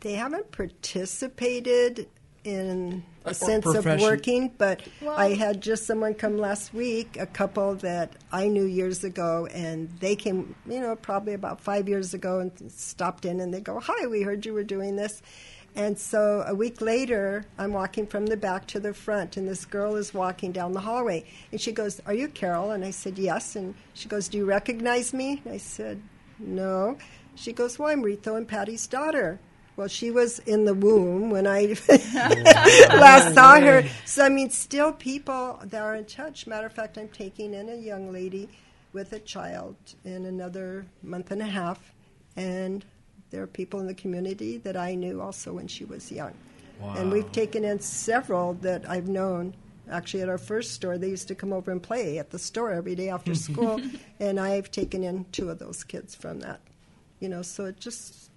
[0.00, 2.08] They haven't participated
[2.42, 7.26] in a sense of working, but Well- I had just someone come last week, a
[7.26, 12.12] couple that I knew years ago, and they came, you know, probably about five years
[12.12, 15.22] ago and stopped in and they go, Hi, we heard you were doing this.
[15.76, 19.64] And so a week later, I'm walking from the back to the front, and this
[19.64, 21.24] girl is walking down the hallway.
[21.52, 22.72] And she goes, Are you Carol?
[22.72, 23.56] And I said, Yes.
[23.56, 25.40] And she goes, Do you recognize me?
[25.44, 26.02] And I said,
[26.38, 26.98] No.
[27.36, 29.38] She goes, Well, I'm Rito and Patty's daughter.
[29.76, 33.84] Well, she was in the womb when I last oh, saw her.
[34.04, 36.46] So, I mean, still people that are in touch.
[36.46, 38.50] Matter of fact, I'm taking in a young lady
[38.92, 41.94] with a child in another month and a half.
[42.36, 42.84] And
[43.30, 46.34] there are people in the community that I knew also when she was young.
[46.82, 49.54] And we've taken in several that I've known.
[49.90, 52.70] Actually, at our first store, they used to come over and play at the store
[52.70, 53.80] every day after school.
[54.18, 56.60] and I've taken in two of those kids from that.
[57.18, 58.30] You know, so it just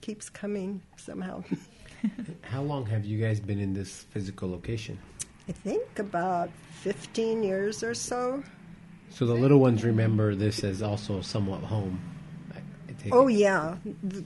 [0.00, 1.42] keeps coming somehow.
[2.42, 4.98] How long have you guys been in this physical location?
[5.48, 6.50] I think about
[6.82, 8.42] 15 years or so.
[9.10, 12.00] So the little ones remember this as also somewhat home.
[13.04, 13.34] I, I take Oh it.
[13.34, 13.76] yeah,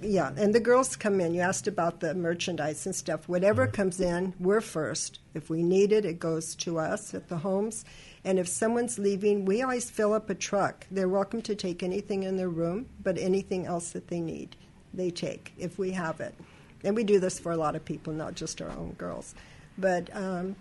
[0.02, 0.32] yeah.
[0.36, 1.34] And the girls come in.
[1.34, 3.28] You asked about the merchandise and stuff.
[3.28, 5.20] Whatever comes in, we're first.
[5.34, 7.84] If we need it, it goes to us at the homes.
[8.24, 10.86] And if someone's leaving, we always fill up a truck.
[10.90, 14.56] They're welcome to take anything in their room, but anything else that they need,
[14.92, 16.34] they take if we have it.
[16.84, 19.34] And we do this for a lot of people, not just our own girls.
[19.78, 20.56] But um,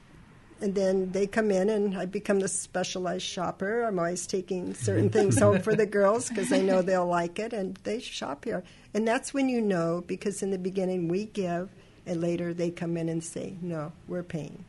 [0.62, 3.84] and then they come in and I become the specialized shopper.
[3.84, 7.52] I'm always taking certain things home for the girls because I know they'll like it
[7.54, 8.64] and they shop here.
[8.94, 11.70] And that's when you know because in the beginning we give
[12.06, 14.64] and later they come in and say, "No, we're paying."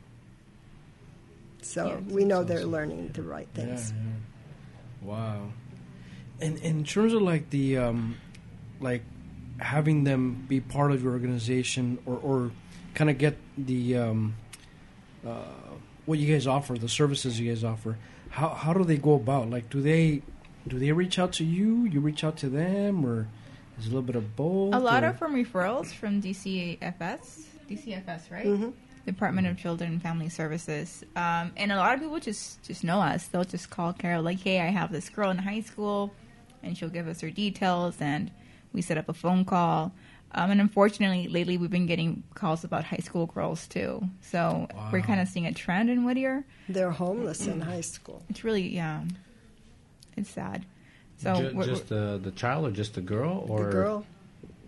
[1.61, 3.91] So Yeah, we know they're learning the right things.
[3.95, 5.07] yeah.
[5.07, 5.49] Wow.
[6.41, 8.17] And in terms of like the um,
[8.79, 9.03] like
[9.59, 12.51] having them be part of your organization or, or
[12.93, 14.35] kind of get the um,
[15.25, 15.39] uh,
[16.07, 17.97] what you guys offer, the services you guys offer.
[18.31, 19.49] How how do they go about?
[19.49, 20.23] Like, do they
[20.67, 21.85] do they reach out to you?
[21.85, 23.27] You reach out to them, or
[23.77, 24.73] is it a little bit of both?
[24.73, 27.43] A lot or- are from referrals from DCFS.
[27.69, 28.45] DCFS, right?
[28.45, 28.69] Mm-hmm.
[29.05, 31.03] Department of Children and Family Services.
[31.15, 33.27] Um, and a lot of people just just know us.
[33.27, 36.13] They'll just call Carol like, "Hey, I have this girl in high school,"
[36.63, 38.31] and she'll give us her details, and
[38.73, 39.91] we set up a phone call.
[40.33, 44.03] Um, and unfortunately, lately we've been getting calls about high school girls too.
[44.21, 46.43] So we're kind of seeing a trend in Whittier.
[46.69, 48.21] They're homeless in high school.
[48.29, 49.03] It's really yeah,
[50.15, 50.65] it's sad.
[51.17, 54.05] So Ju- we're- just the the child or just the girl or the girl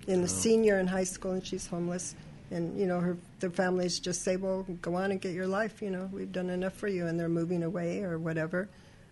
[0.07, 2.15] in the senior in high school and she's homeless
[2.49, 5.83] and you know her their families just say well go on and get your life
[5.83, 8.67] you know we've done enough for you and they're moving away or whatever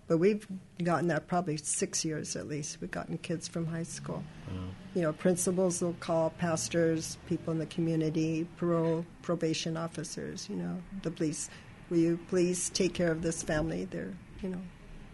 [0.07, 0.47] but we've
[0.83, 2.79] gotten that probably six years at least.
[2.81, 4.23] We've gotten kids from high school.
[4.95, 10.81] You know principals will call pastors people in the community parole probation officers you know
[11.03, 11.49] the police.
[11.89, 13.85] Will you please take care of this family?
[13.85, 14.61] They're you know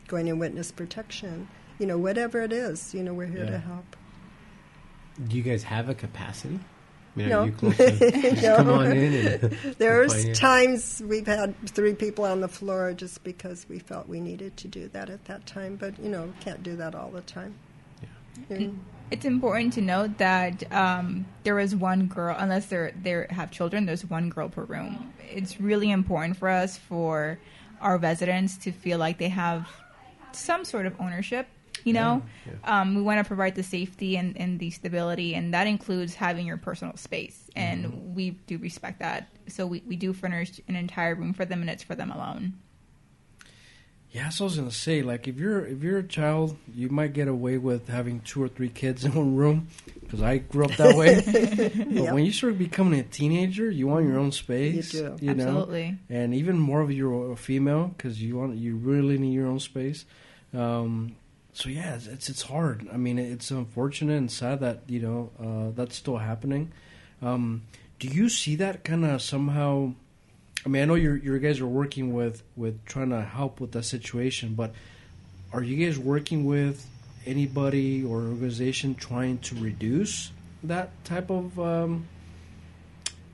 [0.07, 1.47] going in witness protection.
[1.79, 3.51] You know whatever it is you know we're here Yeah.
[3.51, 3.95] to help.
[5.27, 6.59] Do you guys have a capacity?
[7.15, 7.43] I mean, No.
[7.45, 7.77] you close
[8.41, 8.55] No.
[8.57, 13.65] come on in and There's times we've had three people on the floor just because
[13.69, 16.75] we felt we needed to do that at that time, but you know, can't do
[16.77, 17.53] that all the time.
[18.49, 18.67] Yeah.
[19.11, 23.85] It's important to note that um, there is one girl, unless they they have children.
[23.85, 25.13] There's one girl per room.
[25.29, 27.37] It's really important for us for
[27.79, 29.69] our residents to feel like they have
[30.31, 31.47] some sort of ownership.
[31.83, 32.21] You know,
[32.63, 36.47] Um, we want to provide the safety and, and the stability, and that includes having
[36.47, 37.49] your personal space.
[37.55, 39.27] And we do respect that.
[39.47, 42.53] So we, we do furnish an entire room for them, and it's for them alone.
[44.11, 47.13] Yeah, so I was gonna say, like, if you're if you're a child, you might
[47.13, 49.69] get away with having two or three kids in one room,
[50.01, 51.15] because I grew up that way.
[51.25, 52.13] but Yep.
[52.13, 54.93] when you start becoming a teenager, you want your own space.
[54.93, 55.25] You do.
[55.25, 55.97] You know, Absolutely.
[56.11, 59.59] and even more of you're a female because you want you really need your own
[59.59, 60.05] space.
[60.53, 61.15] Um,
[61.53, 62.87] so yeah, it's, it's it's hard.
[62.91, 66.71] I mean, it's unfortunate and sad that you know uh, that's still happening.
[67.21, 67.63] Um,
[67.99, 69.93] do you see that kind of somehow?
[70.65, 73.71] I mean, I know you you guys are working with with trying to help with
[73.73, 74.73] that situation, but
[75.51, 76.89] are you guys working with
[77.25, 80.31] anybody or organization trying to reduce
[80.63, 82.07] that type of um,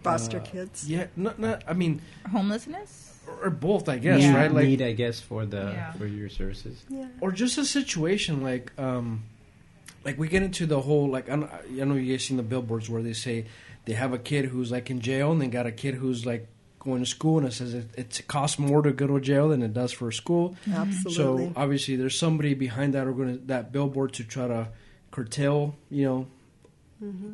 [0.03, 0.89] Foster uh, kids.
[0.89, 1.63] Yeah, not not.
[1.67, 2.01] I mean,
[2.31, 3.08] Homelessness?
[3.43, 4.35] Or both, I guess, Yeah.
[4.35, 4.53] right?
[4.53, 5.91] Like, need, I guess, for the Yeah.
[5.93, 6.81] for your services.
[6.89, 7.07] Yeah.
[7.21, 9.23] or just a situation like, um,
[10.05, 11.49] like we get into the whole like I know,
[11.81, 13.45] I know you guys seen the billboards where they say
[13.85, 16.47] they have a kid who's like in jail and they got a kid who's like
[16.79, 19.61] going to school and it says it, it costs more to go to jail than
[19.61, 20.55] it does for school.
[20.71, 21.13] Absolutely.
[21.13, 24.69] So obviously, there's somebody behind that organi- that billboard to try to
[25.11, 26.27] curtail, you know,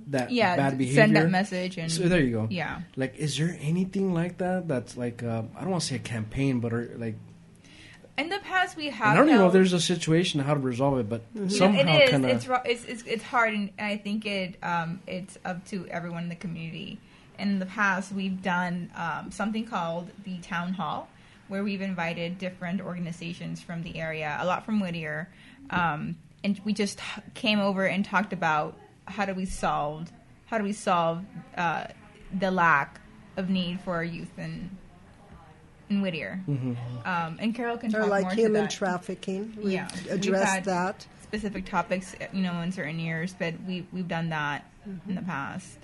[0.07, 1.01] that Yeah, bad behavior.
[1.03, 1.77] send that message.
[1.77, 2.47] and So there you go.
[2.51, 2.81] Yeah.
[2.95, 5.99] Like, is there anything like that that's like uh, I don't want to say a
[5.99, 7.15] campaign, but are, like
[8.17, 9.07] In the past, we and have.
[9.13, 11.47] I don't even know if there's a situation how to resolve it, but You know,
[11.49, 12.09] somehow it is.
[12.11, 15.65] kind It's, of ro- it's it's it's hard, and I think it um, it's up
[15.67, 16.99] to everyone in the community.
[17.37, 21.09] In the past, we've done um, something called the town hall,
[21.49, 25.27] where we've invited different organizations from the area, a lot from Whittier,
[25.69, 27.01] um, and we just
[27.33, 30.11] came over and talked about how do we solve
[30.47, 31.23] how do we solve
[31.57, 31.85] uh,
[32.37, 32.99] the lack
[33.37, 34.69] of need for our youth in
[35.89, 36.41] in Whittier.
[36.47, 39.53] Um, and Carol can or talk like more to human that trafficking.
[39.57, 39.87] We've Yeah.
[39.93, 41.05] We've addressed that.
[41.21, 44.65] specific topics, you know, in certain years, but we we've done that
[45.07, 45.77] in the past.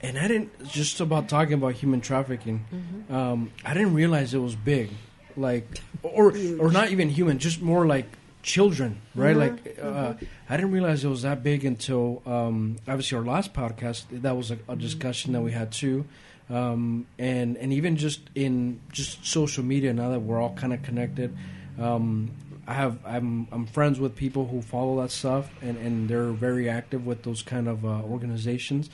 [0.00, 2.64] and I didn't just about talking about human trafficking.
[2.72, 3.14] Mm-hmm.
[3.14, 4.90] Um, I didn't realize it was big,
[5.36, 5.66] like
[6.02, 8.06] or or not even human, just more like
[8.42, 9.36] children, right?
[9.36, 10.14] Like uh,
[10.48, 14.04] I didn't realize it was that big until um, obviously our last podcast.
[14.10, 16.04] That was a, a discussion that we had too.
[16.50, 20.82] Um, and and even just in just social media now that we're all kind of
[20.82, 21.36] connected,
[21.78, 22.30] um,
[22.66, 26.68] I have I'm I'm friends with people who follow that stuff and, and they're very
[26.68, 28.90] active with those kind of uh, organizations.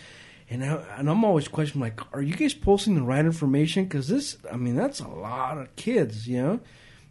[0.50, 3.84] And I, and I'm always questioning like, are you guys posting the right information?
[3.84, 6.60] Because this, I mean, that's a lot of kids, you know.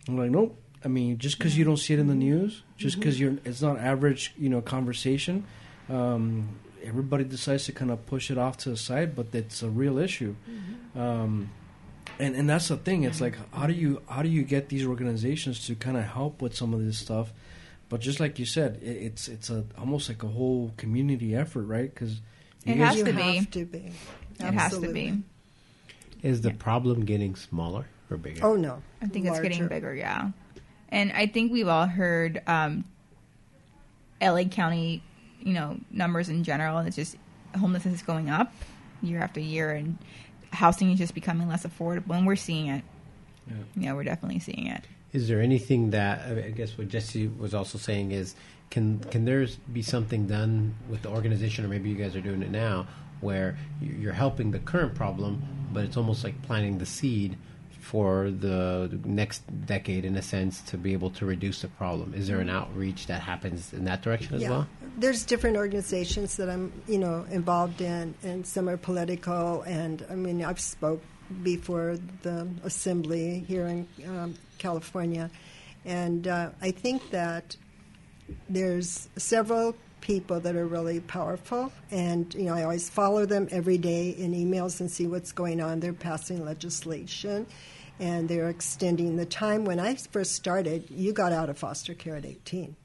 [0.07, 2.97] I'm like, nope, I mean, just because you don't see it in the news, just
[2.99, 5.45] because you're, it's not average, you know, conversation.
[5.89, 9.69] Um, everybody decides to kind of push it off to the side, but it's a
[9.69, 10.36] real issue.
[10.95, 11.49] Um,
[12.19, 13.03] and and that's the thing.
[13.03, 16.41] It's like how do you how do you get these organizations to kind of help
[16.41, 17.32] with some of this stuff?
[17.89, 21.63] But just like you said, it, it's it's a almost like a whole community effort,
[21.63, 21.93] right?
[21.93, 22.21] Because
[22.65, 23.11] It has to be.
[23.11, 23.91] have to be.
[24.39, 25.21] It has to be.
[26.23, 28.43] Is the problem getting smaller or bigger?
[28.45, 30.32] Oh no, I think it's getting bigger, yeah.
[30.89, 32.85] And I think we've all heard um,
[34.21, 35.01] LA County,
[35.41, 36.79] you know, numbers in general.
[36.79, 37.15] It's just
[37.57, 38.53] homelessness is going up
[39.01, 39.97] year after year, and
[40.51, 42.15] housing is just becoming less affordable.
[42.15, 42.83] And we're seeing it.
[43.47, 43.53] Yeah.
[43.75, 44.83] Yeah, we're definitely seeing it.
[45.13, 48.35] Is there anything that I guess what Jesse was also saying is
[48.69, 52.41] can can there be something done with the organization or maybe you guys are doing
[52.41, 52.85] it now
[53.21, 57.38] where you- you're helping the current problem but it's almost like planting the seed
[57.88, 62.27] for the next decade in a sense to be able to reduce the problem is
[62.27, 64.49] there an outreach that happens in that direction as yeah.
[64.49, 64.67] well
[64.97, 69.61] There's different organizations that I'm, you know, involved in, and some are political.
[69.61, 71.03] And I mean, I've spoke
[71.43, 75.29] before the assembly here in um, California,
[75.85, 77.55] and uh, I think that
[78.49, 83.79] there's several people that are really powerful and you know i always follow them every
[83.79, 87.47] day in emails and see what's going on they're passing legislation
[88.00, 89.66] and they're extending the time.
[89.66, 92.76] When i first started you got out of foster care at 18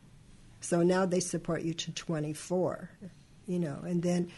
[0.61, 2.91] so now they support you to 24
[3.47, 4.31] you know and then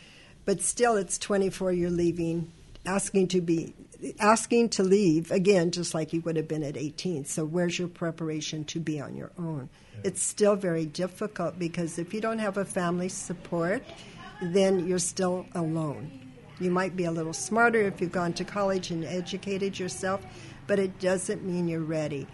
[0.45, 2.51] but still it's 24 you're leaving
[2.87, 3.75] asking to be
[4.21, 7.89] asking to leave again just like you would have been at 18 so where's your
[7.89, 9.69] preparation to be on your own?
[10.03, 13.83] It's still very difficult because if you don't have a family support
[14.43, 16.11] then you're still alone.
[16.61, 20.21] You might be a little smarter if you've gone to college and educated yourself
[20.67, 22.27] but it doesn't mean you're ready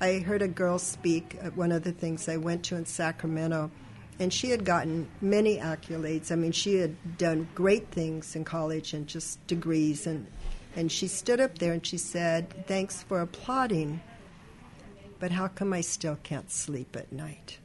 [0.00, 3.70] i heard a girl speak at one of the things i went to in sacramento
[4.18, 6.32] and she had gotten many accolades.
[6.32, 10.06] I mean, she had done great things in college and just degrees.
[10.06, 10.26] And,
[10.74, 14.00] and she stood up there and she said, Thanks for applauding,
[15.18, 17.58] but how come I still can't sleep at night?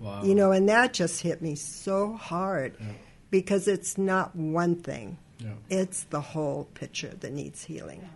[0.00, 2.86] wow, You know, and that just hit me so hard Yeah.
[3.30, 8.08] because it's not one thing, yeah, it's the whole picture that needs healing.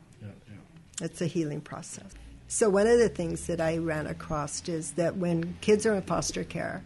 [1.00, 1.10] Yeah, yeah.
[1.10, 2.12] It's a healing process.
[2.50, 6.02] So, one of the things that I ran across is that when kids are in
[6.02, 6.82] foster care,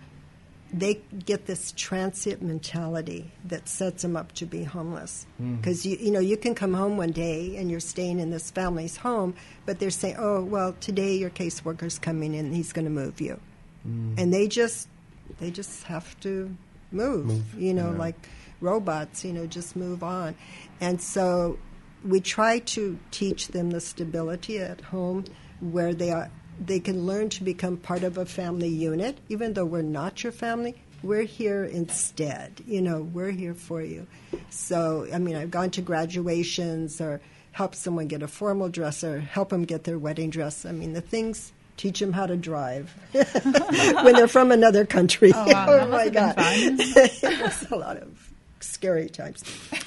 [0.72, 5.26] they get this transient mentality that sets them up to be homeless.
[5.36, 5.56] Hmm.
[5.56, 8.50] Because you, you know, you can come home one day and you're staying in this
[8.50, 9.34] family's home,
[9.66, 13.38] but they're saying, "Oh, well, today your caseworker's coming in; he's going to move you,"
[13.84, 14.14] hmm.
[14.18, 14.88] and they just,
[15.38, 16.56] they just have to
[16.90, 17.54] move.
[17.56, 18.16] You know, like
[18.60, 19.24] robots.
[19.24, 20.34] You know, just move on,
[20.80, 21.58] and so
[22.04, 25.24] we try to teach them the stability at home
[25.60, 26.30] where they are
[26.64, 29.18] they can learn to become part of a family unit.
[29.28, 32.62] Even though we're not your family we're here instead.
[32.66, 34.06] You know we're here for you.
[34.50, 37.20] So i mean i've gone to graduations or
[37.52, 40.64] help someone get a formal dress or help them get their wedding dress.
[40.64, 45.32] I mean the things teach them how to drive when they're from another country.
[45.34, 47.04] Oh, wow, oh, that my god have been fun.
[47.32, 48.31] it was a lot of
[48.82, 49.44] scary times.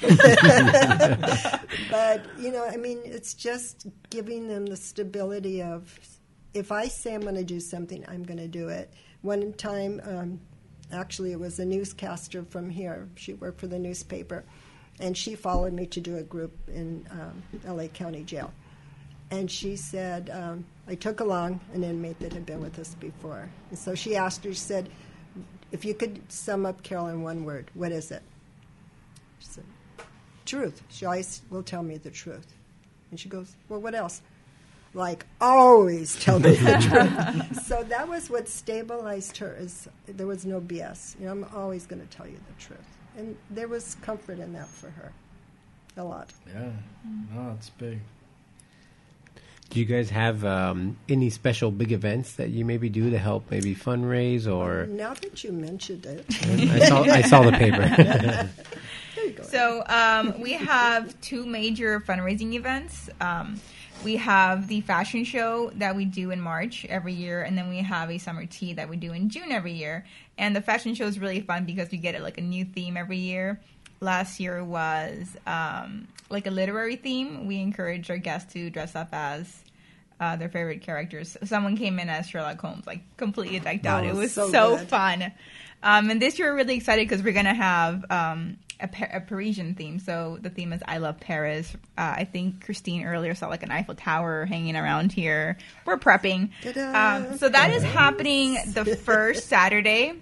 [1.90, 5.98] but, you know, I mean, it's just giving them the stability of
[6.54, 8.90] if I say I'm going to do something, I'm going to do it.
[9.20, 10.40] One time, um,
[10.90, 13.06] actually, it was a newscaster from here.
[13.16, 14.46] She worked for the newspaper,
[14.98, 18.50] and she followed me to do a group in um, LA County Jail.
[19.30, 23.50] And she said, um, I took along an inmate that had been with us before.
[23.68, 24.88] And so she asked her, she said,
[25.70, 28.22] if you could sum up Carol in one word, what is it?
[30.46, 30.82] She said, truth.
[30.88, 32.46] She always will tell me the truth.
[33.10, 34.22] And she goes, well, what else?
[34.94, 37.66] Like, always tell me the truth.
[37.66, 41.18] so that was what stabilized her is there was no BS.
[41.20, 42.96] You know, I'm always going to tell you the truth.
[43.16, 45.12] And there was comfort in that for her.
[45.98, 46.30] A lot.
[46.46, 46.70] Yeah,
[47.34, 48.00] no, it's big.
[49.70, 53.50] do you guys have um, any special big events that you maybe do to help
[53.50, 56.24] maybe fundraise or Now that you mentioned it,
[56.70, 58.48] I saw I saw the paper there you go.
[59.42, 63.08] So um, we have two major fundraising events.
[63.20, 63.60] Um,
[64.04, 67.78] we have the fashion show that we do in March every year, and then we
[67.78, 70.04] have a summer tea that we do in June every year.
[70.38, 72.96] And the fashion show is really fun because we get it like a new theme
[72.96, 73.60] every year.
[74.00, 77.46] Last year was um, like a literary theme.
[77.46, 79.64] We encourage our guests to dress up as
[80.20, 81.36] uh, their favorite characters.
[81.44, 84.04] Someone came in as Sherlock Holmes, like completely decked out.
[84.04, 85.32] Oh, it was so so, fun.
[85.86, 89.74] Um, and this year we're really excited because we're gonna have um, a, a Parisian
[89.74, 90.00] theme.
[90.00, 91.72] So the theme is I love Paris.
[91.96, 95.56] Uh, I think Christine earlier saw like an Eiffel Tower hanging around here.
[95.84, 96.50] We're prepping.
[96.76, 100.14] Um, so that is happening the first Saturday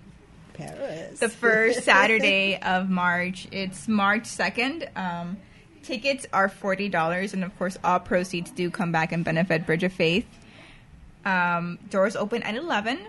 [0.53, 1.19] Paris.
[1.19, 3.49] the first Saturday of March.
[3.51, 4.95] It's March 2nd.
[4.97, 5.39] Um,
[5.83, 9.95] tickets are $40, and of course, all proceeds do come back and benefit Bridge of
[9.95, 10.27] Faith.
[11.25, 13.01] Um, doors open at 11.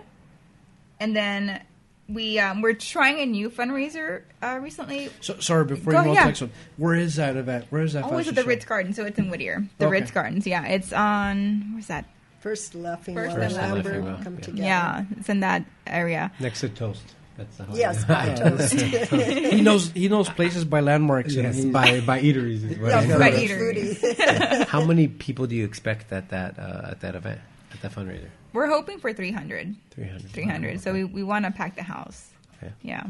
[0.98, 1.60] And then
[2.08, 5.10] we, um, we're trying a new fundraiser uh, recently.
[5.20, 6.26] So, sorry, before Go you go ahead.
[6.26, 7.66] next one, where is that event?
[7.70, 8.04] Where is that?
[8.04, 8.48] Oh, it's fashion at the show?
[8.48, 9.66] Ritz Garden, so it's in Whittier.
[9.78, 9.92] The Okay.
[9.92, 10.64] Ritz Gardens, yeah.
[10.66, 12.04] It's on, where's that?
[12.40, 14.40] First laughing First well and and Laughing Well, come yeah.
[14.40, 14.62] together.
[14.62, 16.30] Yeah, it's in that area.
[16.38, 17.02] Next to toast.
[17.36, 18.72] That's the whole Yes, by toast.
[19.52, 21.34] He knows he knows places by landmarks.
[21.34, 22.70] Yes, he- by by eateries.
[22.70, 24.64] Is what Yeah, By foodie, eateries.
[24.68, 27.40] How many people do you expect at that uh, at that event
[27.72, 28.28] at that fundraiser?
[28.56, 29.74] We're hoping for 300.
[29.90, 30.30] Three hundred.
[30.30, 30.80] 300.
[30.80, 32.30] So we, we want to pack the house.
[32.62, 32.72] Okay.
[32.82, 33.04] Yeah.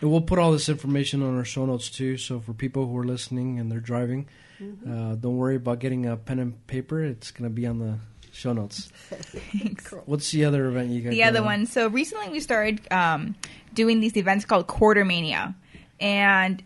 [0.00, 2.16] And we'll put all this information on our show notes too.
[2.16, 4.28] So for people who are listening and they're driving,
[4.58, 4.90] Mm-hmm.
[4.90, 7.04] uh, don't worry about getting a pen and paper.
[7.04, 7.98] It's going to be on the
[8.32, 8.86] show notes.
[9.10, 9.90] Thanks.
[10.06, 11.10] What's the other event you got?
[11.10, 11.58] The other going on?
[11.60, 11.66] one.
[11.66, 13.34] So recently we started um,
[13.74, 15.54] doing these events called Quarter Mania.
[16.00, 16.62] And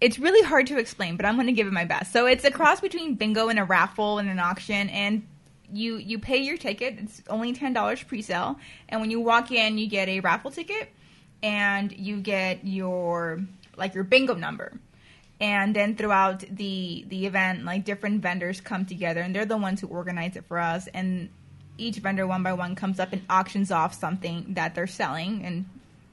[0.00, 2.14] it's really hard to explain, but I'm going to give it my best.
[2.14, 4.88] So it's a cross between bingo and a raffle and an auction.
[4.88, 5.26] And
[5.72, 6.98] you, you pay your ticket.
[6.98, 8.58] It's only $10 pre-sale.
[8.88, 10.90] And when you walk in, you get a raffle ticket
[11.42, 13.40] and you get your
[13.76, 14.72] like your bingo number.
[15.40, 19.80] and then throughout the the event like different vendors come together and they're the ones
[19.80, 21.28] who organize it for us and
[21.76, 25.64] each vendor one by one comes up and auctions off something that they're selling and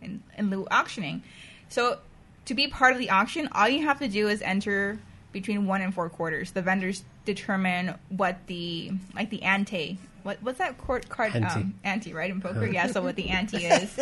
[0.01, 1.24] in, in lieu auctioning
[1.70, 1.97] so
[2.45, 4.99] to be part of the auction all you have to do is enter
[5.32, 10.57] between one and four quarters the vendors determine what the like the ante what what's
[10.57, 11.36] that court card?
[11.36, 11.59] Ante.
[11.59, 12.65] um, ante right in poker?
[12.65, 13.99] Yeah so what the ante is.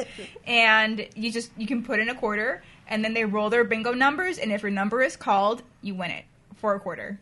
[0.48, 3.94] And you just you can put in a quarter and then they roll their bingo
[3.94, 7.20] numbers and if your number is called you win it for a quarter.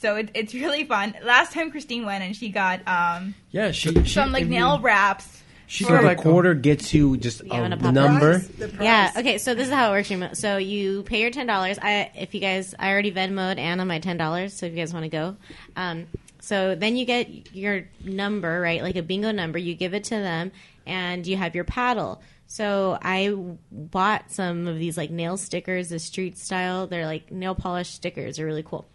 [0.00, 1.14] So it, it's really fun.
[1.22, 5.42] Last time christine went and she got um Yeah, she, she some like nail wraps
[5.66, 8.40] She So got a like quarter gets you just Yeah, a a number.
[8.40, 8.72] Price, price.
[8.80, 9.12] Yeah.
[9.16, 9.38] Okay.
[9.38, 10.10] So this is how it works.
[10.10, 10.34] Remo.
[10.34, 11.78] So you pay your ten dollars.
[11.80, 14.54] I if you guys, I already Venmoed Anna my ten dollars.
[14.54, 15.36] So if you guys want to go,
[15.76, 16.06] um,
[16.40, 19.58] so then you get your number right, like a bingo number.
[19.58, 20.52] You give it to them,
[20.86, 22.20] and you have your paddle.
[22.46, 23.34] So I
[23.72, 26.86] bought some of these like nail stickers, the street style.
[26.86, 28.36] They're like nail polish stickers.
[28.36, 28.86] They're really cool.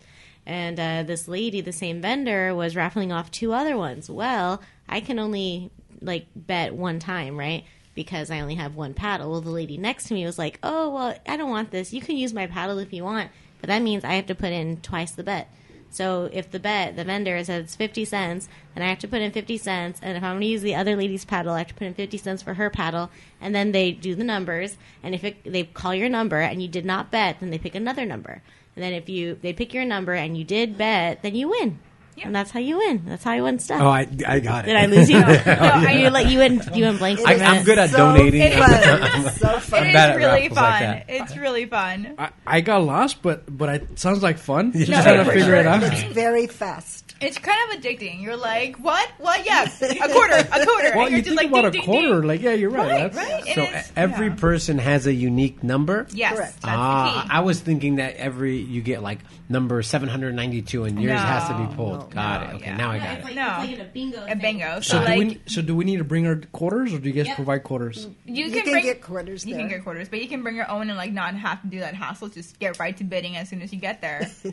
[0.46, 4.10] And uh, this lady, the same vendor, was raffling off two other ones.
[4.10, 7.64] Well, I can only like bet one time, right?
[7.96, 9.32] Because I only have one paddle.
[9.32, 11.94] Well, the lady next to me was like, "Oh, well, I don't want this.
[11.94, 14.52] You can use my paddle if you want, but that means I have to put
[14.52, 15.50] in twice the bet."
[15.92, 19.22] So if the bet, the vendor says it's 50 cents, and I have to put
[19.22, 21.68] in 50 cents, and if I'm going to use the other lady's paddle, I have
[21.70, 23.10] to put in 50 cents for her paddle,
[23.42, 26.68] and then they do the numbers, and if it, they call your number and you
[26.68, 28.44] did not bet, then they pick another number.
[28.76, 31.80] And then if you they pick your number and you did bet, then you win.
[32.20, 32.26] Yeah.
[32.28, 33.04] And that's how you win.
[33.06, 33.82] That's how you win stuff.
[33.82, 34.68] Oh, I, I got it.
[34.68, 35.20] Did I lose you?
[35.22, 37.20] no, I- you like you went you went blank.
[37.20, 38.52] for a I, I'm good at So donating.
[38.52, 38.70] fun.
[39.26, 39.86] It's so fun.
[39.88, 43.70] it is really raffles like fun it's really fun I, I got lost, but but
[43.70, 44.72] it sounds like fun.
[44.74, 45.82] Just No, trying to for figure it out.
[45.84, 47.16] It's very fast.
[47.22, 51.10] it's kind of addicting you're like what what yeah a quarter a quarter Well, and
[51.12, 52.28] you're you just think like about ding, a quarter, ding.
[52.28, 52.90] like yeah, you're right.
[52.92, 54.36] right That's- right So is- every yeah.
[54.36, 56.08] person has a unique number.
[56.12, 56.54] yes Correct.
[56.62, 59.20] that's Ah, key I was thinking that every you get like
[59.52, 62.14] number 792 and yours has to be No, pulled.
[62.14, 62.56] got no, it.
[62.58, 62.78] Okay, yeah.
[62.78, 63.26] now I Yeah, got it's it.
[63.26, 63.58] like, No.
[63.64, 64.26] it's like a bingo.
[64.30, 67.00] a bingo So, so do we so do we need to bring our quarters, or
[67.00, 67.36] do you guys Yep.
[67.36, 68.08] provide quarters?
[68.26, 69.62] you, You can, can bring, get quarters You there.
[69.64, 71.80] can get quarters, but you can bring your own and like not have to do
[71.80, 72.30] that hassle.
[72.30, 74.30] Just get right to bidding as soon as you get there.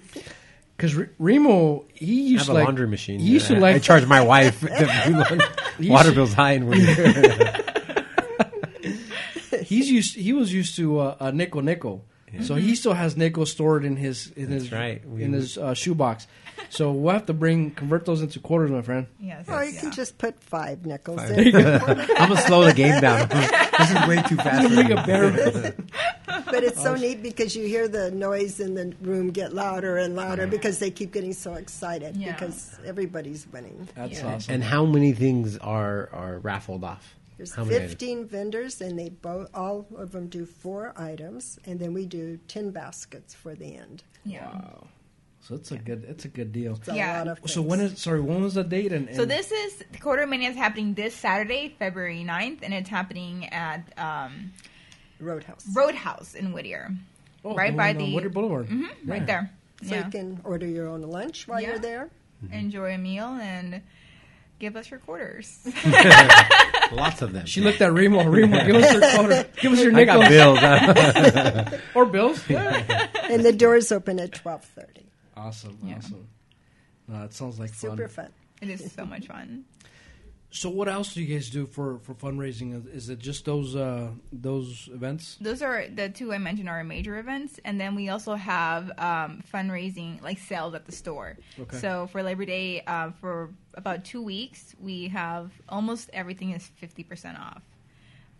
[0.76, 3.18] Because Remo, he I used have to a like laundry machine.
[3.18, 4.62] He used to like I charge my wife
[5.80, 6.76] water bills high and we
[9.62, 12.04] he's used he was used to uh, a nickel nickel.
[12.42, 15.06] So he still has nickel stored in his in That's his right.
[15.08, 16.26] We- in his uh, shoebox.
[16.70, 19.06] So we'll have to bring convert those into quarters, my friend.
[19.20, 19.44] yes.
[19.48, 19.80] Or you yeah.
[19.80, 21.38] can just put five nickels Five.
[21.38, 21.54] in.
[21.56, 23.28] I'm gonna slow the game down.
[23.78, 24.68] this is way too fast.
[24.68, 24.92] for Bring me.
[24.94, 25.74] a bear.
[26.46, 30.14] But it's so neat because you hear the noise in the room get louder and
[30.14, 32.32] louder because they keep getting so excited Yeah.
[32.32, 33.88] because everybody's winning.
[33.96, 34.34] That's Yeah.
[34.34, 34.54] awesome.
[34.54, 37.15] And how many things are are raffled off?
[37.36, 37.90] There's how many items?
[37.92, 42.38] 15 vendors, and they both all of them do four items, and then we do
[42.48, 44.02] 10 baskets for the end.
[44.24, 44.50] Yeah.
[45.42, 46.74] So it's a good it's a good deal.
[46.74, 47.18] It's a Yeah.
[47.18, 49.98] lot of So when is sorry when was the date and, So this is the
[49.98, 54.52] Quarter Mania is happening this Saturday, February 9th, and it's happening at um,
[55.20, 55.64] Roadhouse.
[55.72, 56.90] Roadhouse in Whittier,
[57.44, 58.66] oh, right the by on the Woodard Boulevard.
[58.68, 59.52] Mhm, right there.
[59.84, 60.06] So yeah.
[60.06, 61.68] you can order your own lunch while Yeah.
[61.68, 62.08] you're there.
[62.50, 63.82] Enjoy a meal and
[64.58, 65.60] give us your quarters.
[66.92, 67.46] Lots of them.
[67.46, 68.24] She looked at Remo.
[68.28, 69.46] Remo, give us your quarter.
[69.60, 70.60] Give us your I got nickels.
[70.60, 71.80] bills.
[71.94, 72.48] or bills.
[72.48, 73.06] Yeah.
[73.30, 75.06] and the doors open at twelve thirty.
[75.36, 75.78] Awesome.
[75.82, 75.96] Yeah.
[75.96, 76.28] Awesome.
[77.08, 78.26] No, it sounds like Super fun.
[78.26, 78.32] fun.
[78.62, 79.64] It is so much fun.
[80.50, 82.86] So, what else do you guys do for, for fundraising?
[82.94, 85.36] Is it just those uh, those events?
[85.40, 89.42] Those are the two I mentioned are major events, and then we also have um,
[89.52, 91.36] fundraising like sales at the store.
[91.58, 91.76] Okay.
[91.78, 97.02] So for Labor Day, uh, for about two weeks, we have almost everything is fifty
[97.02, 97.62] percent off.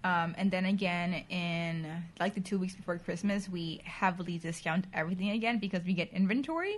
[0.04, 1.86] Um, and then again, in
[2.20, 6.76] like the two weeks before Christmas, we heavily discount everything again because we get inventory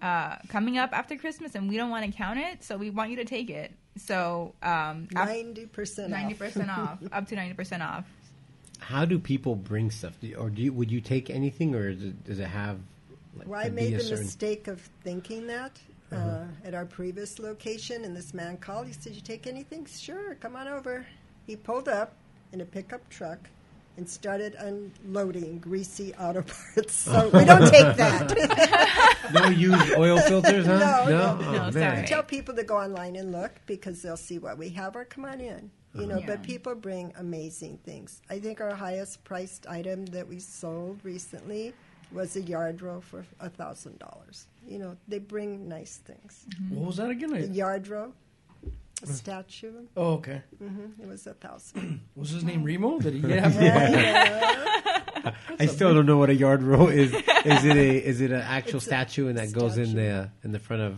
[0.00, 3.10] uh, coming up after Christmas, and we don't want to count it, so we want
[3.10, 3.72] you to take it.
[3.96, 6.10] So um, Ninety percent.
[6.10, 8.04] ninety percent off, up to ninety percent off.
[8.78, 10.14] How do people bring stuff?
[10.20, 12.78] Do or do you, would you take anything, or is it, does it have?
[13.36, 15.78] Like, Well, I made the certain- mistake of thinking that
[16.10, 16.44] uh, Uh-huh.
[16.64, 18.86] at our previous location, and this man called.
[18.86, 19.86] He said, "You take anything?
[19.86, 21.06] Sure, come on over."
[21.46, 22.14] He pulled up
[22.52, 23.48] in a pickup truck
[23.96, 26.94] and started unloading greasy auto parts.
[26.94, 29.08] So we don't take that.
[29.32, 30.78] No use oil filters, huh?
[30.78, 31.38] No, no.
[31.40, 31.72] Oh, No, man.
[31.72, 32.06] sorry.
[32.06, 35.24] Tell people to go online and look because they'll see what we have or come
[35.24, 35.70] on in.
[35.94, 36.26] You know, Yeah.
[36.26, 38.20] but people bring amazing things.
[38.28, 41.72] I think our highest priced item that we sold recently
[42.10, 44.48] was a Lladró for a thousand dollars.
[44.66, 46.44] You know, they bring nice things.
[46.68, 47.32] What was that again?
[47.32, 48.12] A I- Lladró,
[49.02, 49.72] a statue.
[49.96, 50.42] oh, okay.
[50.58, 52.00] hmm It was a thousand.
[52.16, 52.98] Was his name Remo?
[52.98, 53.44] Did he get
[55.58, 57.12] I still don't know what a Lladró is.
[57.12, 60.52] Is it a is it an actual It's statue and that goes in the in
[60.52, 60.96] the front of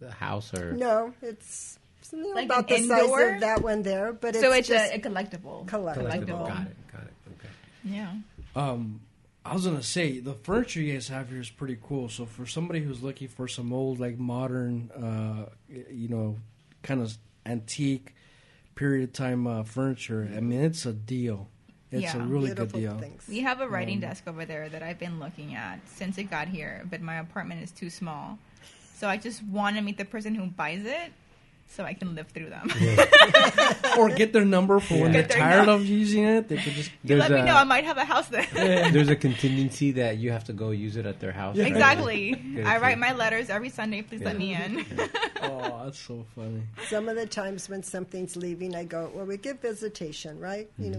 [0.00, 0.72] the house or?
[0.72, 1.78] no, it's
[2.12, 4.68] you know, Like about an the size of that one there, but so it's, it's
[4.68, 5.66] just a, a collectible.
[5.66, 5.96] collectible.
[5.96, 6.46] Collectible.
[6.48, 6.92] Got it.
[6.92, 7.12] Got it.
[7.32, 7.48] Okay.
[7.84, 8.12] Yeah.
[8.54, 9.00] Um,
[9.44, 12.08] I was gonna say the furniture you guys have here is pretty cool.
[12.08, 16.36] So for somebody who's looking for some old, like modern, uh, you know,
[16.82, 17.16] kind of
[17.46, 18.14] antique
[18.74, 21.48] period of time uh, furniture, I mean, it's a deal.
[21.90, 22.28] It's a Yeah.
[22.28, 22.98] really good deal.
[22.98, 23.24] things.
[23.28, 26.24] We have a writing Um, desk over there that I've been looking at since it
[26.24, 28.38] got here, but my apartment is too small.
[28.94, 31.12] So I just want to meet the person who buys it
[31.68, 32.68] so I can live through them.
[33.98, 36.48] or get their number for when Get they're tired num- of using it.
[36.48, 37.56] They could just You let There's me know.
[37.56, 38.46] I might have a house there.
[38.52, 41.56] There's a contingency that you have to go use it at their house.
[41.58, 42.32] exactly.
[42.32, 44.02] Good I write my letters every Sunday.
[44.02, 44.84] Please let me in.
[45.42, 46.62] oh, that's so funny.
[46.88, 50.70] Some of the times when something's leaving, I go, well, we give visitation, right?
[50.78, 50.98] You know,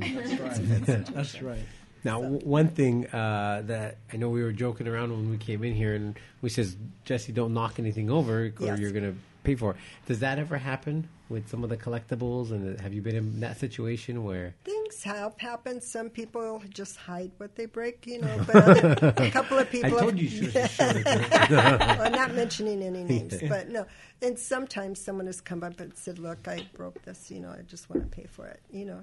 [1.11, 1.59] That's right.
[2.03, 5.63] Now, w- one thing uh, that I know we were joking around when we came
[5.63, 8.79] in here, and we says, Jesse, don't knock anything over, or Yes.
[8.79, 9.17] you're going to
[9.47, 9.77] pay for it.
[10.05, 12.51] Does that ever happen with some of the collectibles?
[12.51, 14.53] And have you been in that situation where?
[14.63, 15.83] things have happened.
[15.83, 19.87] Some people just hide what they break, you know, but other, a couple of people.
[19.87, 19.99] I people.
[19.99, 23.85] told you you should have shown well, I'm not mentioning any names, but no.
[24.21, 27.31] And sometimes someone has come up and said, "Look, I broke this.
[27.31, 29.01] You know, I just want to pay for it." You know,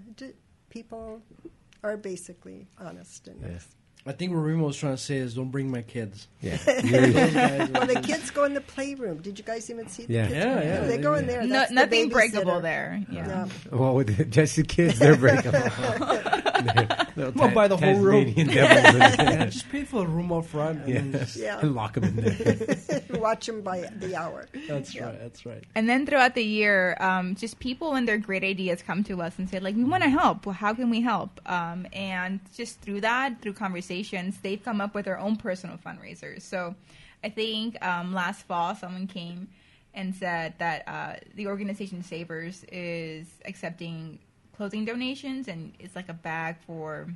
[0.70, 1.22] people
[1.82, 3.58] are basically honest in Yeah.
[4.04, 4.14] This.
[4.14, 6.28] I think what Remo was trying to say is don't bring my kids.
[6.40, 6.58] Yeah.
[7.74, 9.18] Well, the kids go in the playroom.
[9.22, 10.26] Did you guys even see the Yeah.
[10.26, 10.34] kids?
[10.36, 11.42] Yeah, yeah, They go in there.
[11.42, 13.02] No, That's the nothing breakable there.
[13.10, 13.26] Yeah.
[13.26, 13.48] Yeah.
[13.76, 15.58] well, with the Jesse kids, they're breakable.
[17.16, 18.26] They'll Well, buy the whole room.
[18.26, 19.46] Tasmanian devils in yeah, there.
[19.46, 20.84] just pay for the room up front.
[20.86, 21.58] And then just, Yeah.
[21.62, 23.00] and lock them in there.
[23.20, 24.46] Watch them by the hour.
[24.68, 25.06] that's Yeah.
[25.06, 25.20] right.
[25.20, 25.64] That's right.
[25.74, 29.38] And then throughout the year, um, just people and their great ideas come to us
[29.38, 30.46] and say, like, we want to help.
[30.46, 31.40] Well, how can we help?
[31.46, 36.42] Um, and just through that, through conversations, they've come up with their own personal fundraisers.
[36.42, 36.74] So
[37.22, 39.48] I think um, last fall, someone came
[39.94, 44.18] and said that uh, the organization Savers is accepting
[44.56, 47.08] clothing donations, and it's like a bag for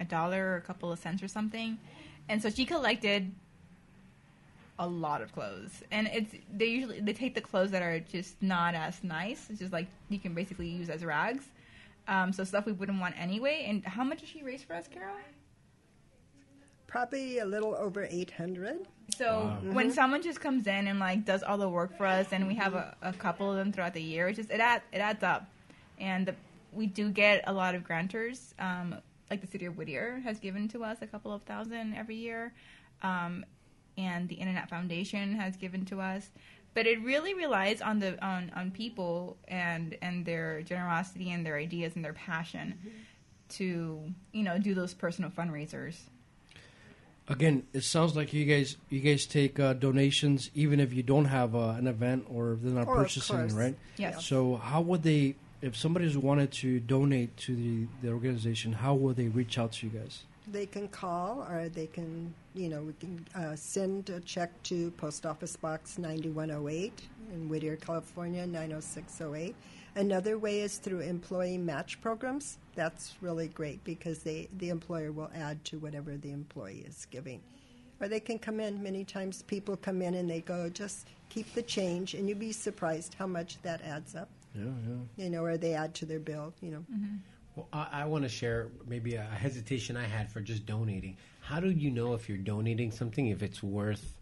[0.00, 1.78] a dollar or a couple of cents or something.
[2.28, 3.32] And so she collected
[4.78, 5.82] a lot of clothes.
[5.90, 9.60] And it's they usually they take the clothes that are just not as nice it's
[9.60, 11.44] just like you can basically use as rags.
[12.08, 13.64] Um, so stuff we wouldn't want anyway.
[13.68, 15.14] And how much did she raise for us carol
[16.88, 18.86] Probably a little over 800.
[19.16, 22.46] so when someone just comes in and like does all the work for us and
[22.46, 24.98] we have a, a couple of them throughout the year it just it, add, it
[24.98, 25.46] adds up.
[25.98, 26.34] And the,
[26.72, 28.94] we do get a lot of grantors um,
[29.30, 32.52] like the city of whittier has given to us a couple of thousand every year
[33.02, 33.44] um,
[33.96, 36.30] and the internet foundation has given to us
[36.74, 41.56] but it really relies on the on, on people and and their generosity and their
[41.56, 42.78] ideas and their passion
[43.48, 44.02] to
[44.32, 45.96] you know do those personal fundraisers
[47.28, 51.26] Again, it sounds like you guys you guys take uh, donations even if you don't
[51.26, 53.52] have uh, an event or if they're not of purchasing, course.
[53.52, 53.76] right?
[53.96, 58.94] yes So how would they, if somebody's wanted to donate to the, the organization, how
[58.94, 60.24] will they reach out to you guys?
[60.50, 64.90] They can call or they can, you know, we can uh, send a check to
[64.92, 67.02] Post Office Box 9108
[67.32, 69.54] in Whittier, California, 90608.
[69.94, 72.58] Another way is through employee match programs.
[72.74, 77.40] That's really great because they the employer will add to whatever the employee is giving.
[78.00, 78.82] Or they can come in.
[78.82, 82.50] Many times people come in and they go, just keep the change, and you'd be
[82.50, 84.28] surprised how much that adds up.
[84.54, 85.24] Yeah, yeah.
[85.24, 86.54] You know, or they add to their bill.
[86.60, 86.84] You know.
[86.92, 87.16] Mm-hmm.
[87.56, 91.16] Well, I, I want to share maybe a hesitation I had for just donating.
[91.40, 94.16] How do you know if you're donating something if it's worth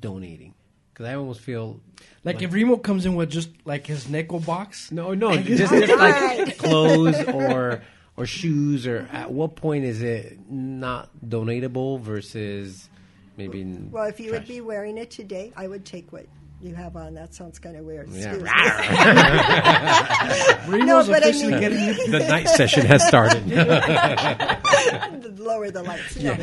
[0.00, 0.54] donating?
[0.92, 1.80] Because I almost feel
[2.24, 5.98] Like, if Remo comes in with just like his nickel box, no, no, just, just
[5.98, 7.82] like clothes or
[8.16, 12.88] or shoes, or at what point is it not donatable versus
[13.36, 13.64] maybe?
[13.64, 16.26] Well, if you would be wearing it today, I would take what
[16.60, 17.14] you have on.
[17.14, 18.08] That sounds kind of weird.
[18.08, 18.32] Yeah.
[18.32, 18.48] Excuse me.
[20.78, 21.94] Remo's but I officially mean- getting you.
[22.10, 23.46] the night session has started.
[25.38, 26.16] lower the lights.
[26.16, 26.34] No.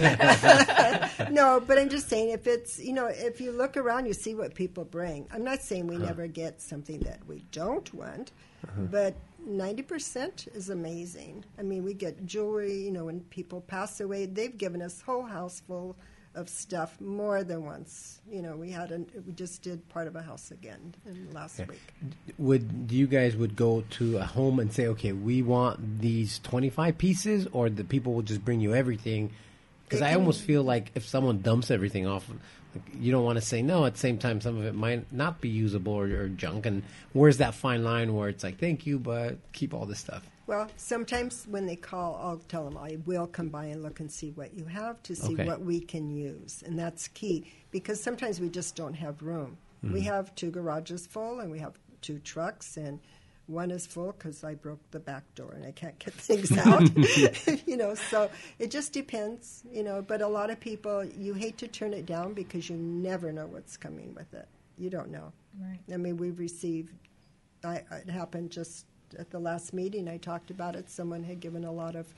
[1.30, 4.36] no, but I'm just saying if it's you know if you look around, you see
[4.36, 5.28] what people bring.
[5.32, 6.06] I'm not saying we uh-huh.
[6.06, 8.32] never get something that we don't want,
[8.66, 8.82] uh-huh.
[8.92, 9.16] but.
[9.46, 11.44] 90% is amazing.
[11.60, 15.24] I mean, we get jewelry, you know, when people pass away, they've given us whole
[15.24, 15.98] house full
[16.36, 18.20] of stuff more than once.
[18.30, 21.60] You know, we had an, we just did part of a house again in last
[21.68, 21.94] week.
[22.38, 26.98] would you guys would go to a home and say, okay, we want these 25
[26.98, 29.32] pieces, or the people will just bring you everything?
[29.84, 32.28] Because I almost feel like if someone dumps everything off,
[32.74, 33.86] like, you don't want to say no.
[33.86, 36.66] At the same time, some of it might not be usable or, or junk.
[36.66, 40.28] And where's that fine line where it's like, thank you, but keep all this stuff?
[40.46, 44.12] Well, sometimes when they call, I'll tell them I will come by and look and
[44.12, 45.46] see what you have to see Okay.
[45.46, 49.58] what we can use, and that's key because sometimes we just don't have room.
[49.82, 50.00] We mm-hmm.
[50.08, 53.00] have two garages full, and we have two trucks, and
[53.48, 56.90] one is full because I broke the back door and I can't get things out.
[57.68, 58.30] you know, so
[58.60, 59.64] it just depends.
[59.72, 62.78] You know, but a lot of people you hate to turn it down because you
[62.78, 64.48] never know what's coming with it.
[64.78, 65.32] You don't know.
[65.60, 65.80] Right.
[65.92, 66.94] I mean, we've received.
[67.64, 68.86] I, it happened just
[69.18, 70.08] at the last meeting.
[70.08, 70.90] I talked about it.
[70.90, 72.14] Someone had given a lot of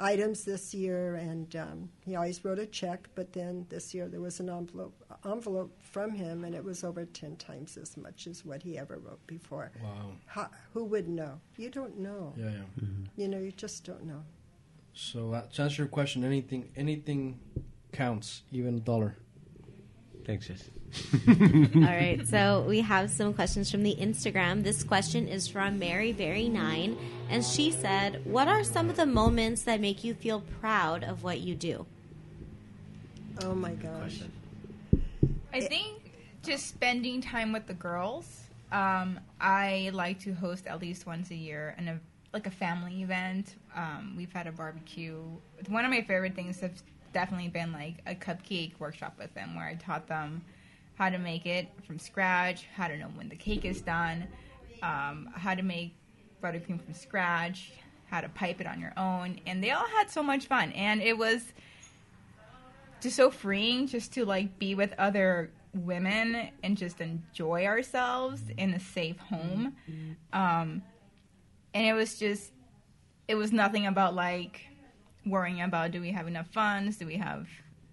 [0.00, 3.08] items this year, and um, he always wrote a check.
[3.14, 7.04] But then this year there was an envelope envelope from him, and it was over
[7.04, 9.70] ten times as much as what he ever wrote before.
[9.82, 10.12] Wow.
[10.26, 11.40] How, who would know?
[11.56, 12.32] You don't know.
[12.36, 12.86] Yeah, yeah.
[13.16, 14.22] You know, you just don't know.
[14.94, 17.38] So uh, to answer your question, anything, anything
[17.92, 19.16] counts, even a dollar.
[20.28, 20.68] Thanks, Jess.
[21.74, 24.62] All right, so we have some questions from the Instagram.
[24.62, 26.98] This question is from Mary Berry Nine,
[27.30, 31.22] and she said, "What are some of the moments that make you feel proud of
[31.22, 31.86] what you do?"
[33.42, 34.20] Oh my gosh.
[35.54, 36.12] I think
[36.42, 38.42] just spending time with the girls.
[38.70, 42.00] Um, I like to host at least once a year and a
[42.34, 43.54] like a family event.
[43.74, 45.22] Um, we've had a barbecue.
[45.68, 49.66] One of my favorite things have definitely been like a cupcake workshop with them, where
[49.66, 50.44] I taught them
[50.94, 54.26] how to make it from scratch, how to know when the cake is done,
[54.82, 55.94] um, how to make
[56.42, 57.72] buttercream from scratch,
[58.06, 60.72] how to pipe it on your own, and they all had so much fun.
[60.72, 61.52] And it was
[63.00, 68.72] just so freeing just to like be with other women and just enjoy ourselves in
[68.74, 69.76] a safe home
[70.32, 70.82] um
[71.74, 72.52] and it was just
[73.28, 74.67] it was nothing about like
[75.30, 76.96] worrying about do we have enough funds?
[76.96, 77.48] Do we have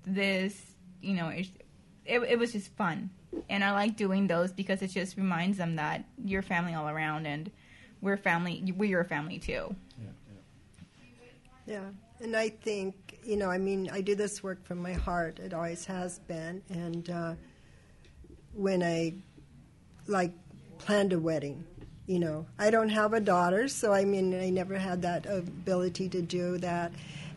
[0.05, 0.59] this?
[1.01, 1.47] You know it,
[2.05, 3.09] it, it was just fun.
[3.49, 7.25] And i like doing those because it just reminds them that you're family all around
[7.25, 7.51] and
[8.01, 9.75] we're family we're your family too.
[11.67, 11.89] Yeah,
[12.21, 15.39] and I think you know, I mean, I do this work from my heart.
[15.39, 17.33] It always has been, and uh,
[18.53, 19.13] when I
[20.07, 20.31] like
[20.77, 21.65] planned a wedding,
[22.05, 26.09] you know, I don't have a daughter, so I mean, I never had that ability
[26.09, 26.91] to do that.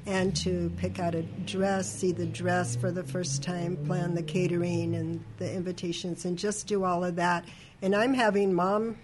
[0.09, 4.23] And to pick out a dress, see the dress for the first time, plan the
[4.23, 7.45] catering and the invitations, and just do all of that.
[7.83, 8.97] And I'm having mom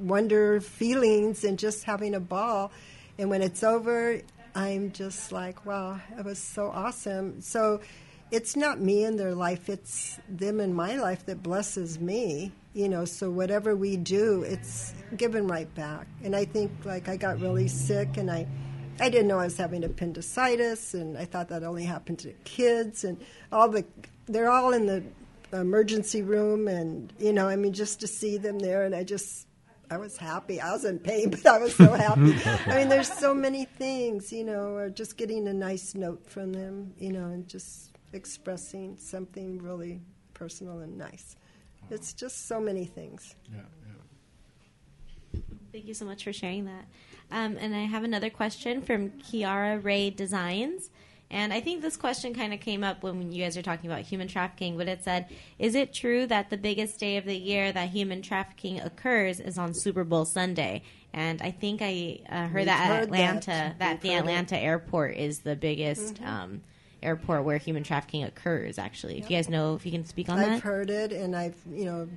[0.00, 2.72] wonder feelings and just having a ball.
[3.18, 4.20] And when it's over,
[4.52, 7.40] I'm just like, wow, it was so awesome.
[7.40, 7.80] So
[8.32, 12.50] it's not me in their life, it's them in my life that blesses me.
[12.74, 16.08] You know, so whatever we do, it's given right back.
[16.24, 18.48] And I think, like, I got really sick and I.
[19.00, 23.04] I didn't know I was having appendicitis, and I thought that only happened to kids.
[23.04, 23.18] And
[23.50, 23.84] all the,
[24.26, 25.02] they're all in the
[25.52, 29.46] emergency room, and you know, I mean, just to see them there, and I just,
[29.90, 30.60] I was happy.
[30.60, 32.36] I was in pain, but I was so happy.
[32.70, 36.52] I mean, there's so many things, you know, or just getting a nice note from
[36.52, 40.00] them, you know, and just expressing something really
[40.34, 41.36] personal and nice.
[41.90, 43.34] It's just so many things.
[43.52, 43.60] Yeah,
[45.72, 46.84] Thank you so much for sharing that.
[47.32, 50.90] Um, and I have another question from Kiara Ray Designs.
[51.30, 54.02] And I think this question kind of came up when you guys were talking about
[54.02, 55.28] human trafficking, but it said,
[55.58, 59.56] Is it true that the biggest day of the year that human trafficking occurs is
[59.56, 60.82] on Super Bowl Sunday?
[61.14, 63.78] And I think I uh, heard We've that at heard Atlanta, that.
[63.78, 64.18] that, the heard it.
[64.18, 66.60] Atlanta airport is the biggest um,
[67.02, 69.18] airport where human trafficking occurs, actually.
[69.18, 70.50] If you guys know, if you can speak on that.
[70.50, 72.08] I've heard it, and I've you know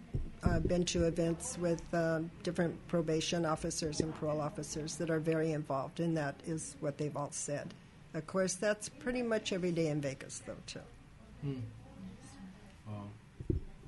[0.45, 5.51] uh, been to events with um, different probation officers and parole officers that are very
[5.51, 7.73] involved, and that is what they've all said.
[8.13, 10.79] Of course, that's pretty much every day in Vegas, though, too.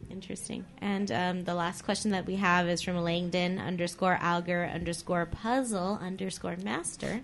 [0.09, 0.65] Interesting.
[0.81, 5.99] And um, the last question that we have is from Langdon underscore Alger underscore puzzle
[6.01, 7.21] underscore master.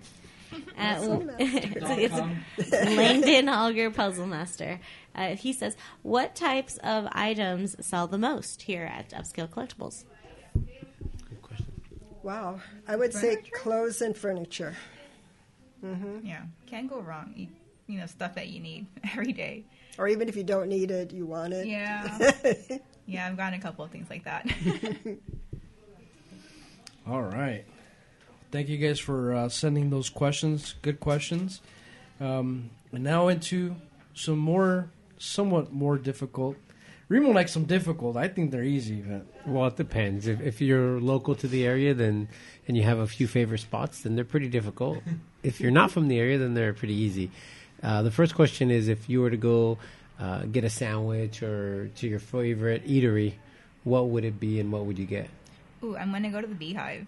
[0.78, 2.20] Uh, it's,
[2.56, 4.80] it's Langdon Alger Puzzle Master.
[5.14, 10.04] Uh, he says, "What types of items sell the most here at Upscale Collectibles?"
[10.54, 11.66] Good question.
[12.22, 14.76] Wow, I would say clothes and furniture.
[16.22, 17.34] Yeah, can't go wrong.
[17.36, 17.48] You,
[17.86, 19.64] you know, stuff that you need every day.
[19.98, 21.66] Or even if you don't need it, you want it.
[21.66, 22.32] Yeah.
[23.06, 24.48] yeah, I've gotten a couple of things like that.
[27.08, 27.64] All right.
[28.50, 30.74] Thank you guys for uh, sending those questions.
[30.82, 31.60] Good questions.
[32.20, 33.76] Um, and now into
[34.14, 34.90] some more,
[35.24, 36.56] somewhat more difficult.
[37.08, 38.16] Remo likes some difficult.
[38.16, 39.02] I think they're easy.
[39.02, 40.26] But Well, it depends.
[40.26, 42.28] If, if you're local to the area, then
[42.66, 44.98] and you have a few favorite spots, then they're pretty difficult.
[45.42, 47.30] if you're not from the area, then they're pretty easy.
[47.82, 49.78] Uh, the first question is if you were to go
[50.18, 53.34] uh, get a sandwich or to your favorite eatery,
[53.84, 55.28] what would it be and what would you get?
[55.82, 57.06] Ooh, I'm gonna go to the Beehive.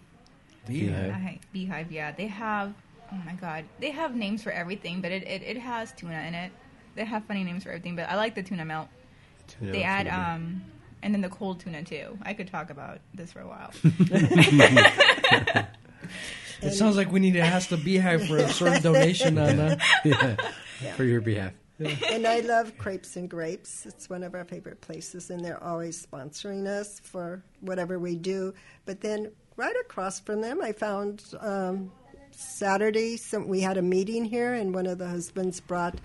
[0.66, 1.14] Beehive.
[1.14, 2.12] Beehive, Beehive, yeah.
[2.12, 2.74] They have,
[3.10, 6.34] oh my god, they have names for everything, but it, it, it has tuna in
[6.34, 6.52] it.
[6.96, 8.88] They have funny names for everything, but I like the tuna melt.
[9.46, 10.34] Tuna they add, tuna.
[10.34, 10.62] um,
[11.02, 12.18] and then the cold tuna too.
[12.22, 13.70] I could talk about this for a while.
[16.62, 19.76] it sounds like we need to ask the Beehive for a certain donation on uh,
[20.04, 20.54] that.
[20.82, 21.52] yeah, for your behalf.
[21.78, 23.84] and I love Crepes and Grapes.
[23.84, 28.54] It's one of our favorite places, and they're always sponsoring us for whatever we do.
[28.86, 31.92] But then right across from them, I found um,
[32.30, 35.98] Saturday, some, we had a meeting here, and one of the husbands brought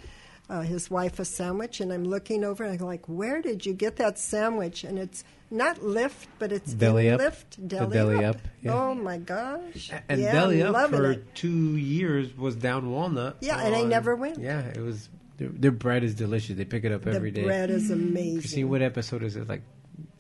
[0.52, 3.74] uh, his wife a sandwich, and I'm looking over and I'm like, where did you
[3.74, 4.84] get that sandwich?
[4.84, 7.20] And it's not Lift, but it's Deli in Up.
[7.22, 7.56] Lift.
[7.62, 8.36] The Deli, Deli Up.
[8.36, 8.74] Up, yeah.
[8.74, 9.91] Oh my gosh!
[10.08, 11.34] And yeah, Belly I'm Up for it.
[11.36, 13.38] two years was down Walnut.
[13.41, 14.39] Yeah, and I never went.
[14.39, 15.10] Yeah, it was.
[15.38, 16.56] Their, their bread is delicious.
[16.56, 17.43] They pick it up The every day.
[17.43, 18.41] bread is amazing.
[18.41, 19.47] Christine, what episode is it?
[19.49, 19.64] Like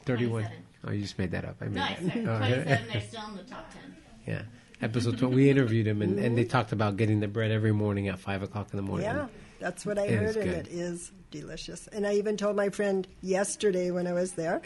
[0.05, 0.47] thirty-one.
[0.85, 1.57] Oh, you just made that up.
[1.61, 2.67] I mean, No, I said Oh, 27.
[2.67, 2.81] yeah.
[2.91, 3.81] They're still in the top 10.
[4.25, 4.41] yeah.
[4.81, 5.35] Episode 20.
[5.35, 8.41] We interviewed him, and, and they talked about getting the bread every morning at five
[8.41, 9.05] o'clock in the morning.
[9.05, 9.27] Yeah,
[9.61, 11.87] that's what I It heard, and it is delicious.
[11.87, 14.61] And I even told my friend yesterday when I was there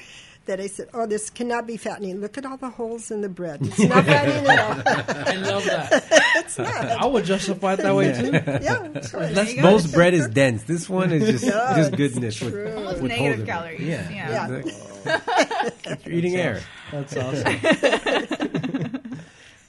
[0.47, 2.21] that I said, "Oh, this cannot be fattening.
[2.21, 3.59] Look at all the holes in the bread.
[3.61, 4.81] It's not fattening at all.
[5.27, 6.21] I love that.
[6.37, 6.73] It's not.
[6.75, 8.31] I would justify it that way too.
[8.63, 10.63] Yeah, it's Most bread is dense.
[10.63, 12.73] This one is just Yeah, just it's goodness with, true.
[12.75, 13.47] Almost with negative holes in it.
[13.47, 13.81] calories.
[13.81, 14.61] Yeah, Yeah.
[15.05, 15.99] Yeah.
[16.05, 16.61] You're eating air.
[16.91, 17.55] That's awesome.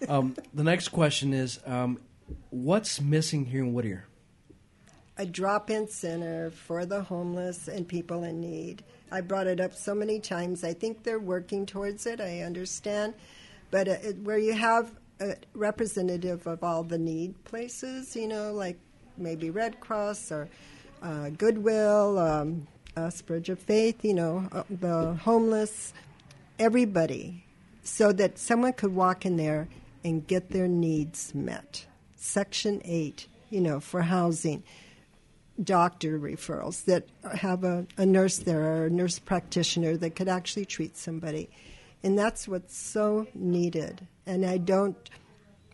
[0.09, 1.99] um, the next question is, um,
[2.51, 4.07] what's missing here in Whittier?
[5.19, 8.85] A drop-in center for the homeless and people in need.
[9.11, 10.65] I brought it up so many times.
[10.65, 12.21] I think they're working towards it.
[12.21, 13.15] I understand,
[13.71, 14.91] but uh, it, where you have
[15.21, 18.79] a representative of all the need places, you know, like
[19.17, 20.49] maybe Red Cross or
[21.03, 22.67] uh, Goodwill, um,
[23.27, 25.93] Bridge of Faith, you know, uh, the homeless,
[26.59, 27.45] everybody,
[27.83, 29.69] so that someone could walk in there
[30.05, 31.87] and get their needs met.
[32.17, 34.63] Section 8, you know, for housing
[35.63, 40.65] doctor referrals that have a, a nurse there or a nurse practitioner that could actually
[40.65, 41.49] treat somebody.
[42.03, 44.07] And that's what's so needed.
[44.27, 45.11] And I don't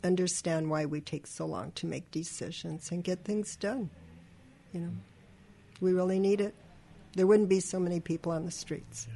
[0.04, 3.90] understand why we take so long to make decisions and get things done.
[4.72, 4.90] You know,
[5.80, 6.54] we really need it.
[7.14, 9.06] There wouldn't be so many people on the streets.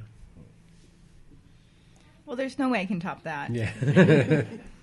[2.25, 3.51] Well, there's no way I can top that.
[3.51, 4.43] Yeah.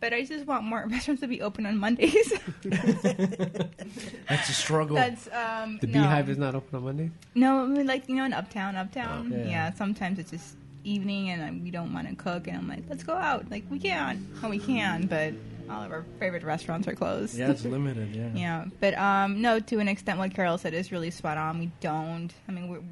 [0.00, 2.32] But I just want more restaurants to be open on Mondays.
[2.64, 4.96] That's a struggle.
[4.96, 5.78] That's um.
[5.80, 6.00] the no.
[6.00, 7.10] Beehive is not open on Monday.
[7.34, 9.30] No, I mean, like you know, in Uptown, Uptown.
[9.32, 9.36] Oh.
[9.36, 9.44] Yeah.
[9.44, 9.72] yeah.
[9.74, 13.02] Sometimes it's just evening, and um, we don't want to cook, and I'm like, let's
[13.04, 13.50] go out.
[13.50, 15.34] Like we can, oh, we can, but
[15.68, 17.38] all of our favorite restaurants are closed.
[17.38, 18.14] yeah, it's limited.
[18.14, 18.30] Yeah.
[18.34, 21.58] Yeah, but um, no, to an extent, what Carol said is really spot on.
[21.58, 22.32] We don't.
[22.48, 22.82] I mean, we're,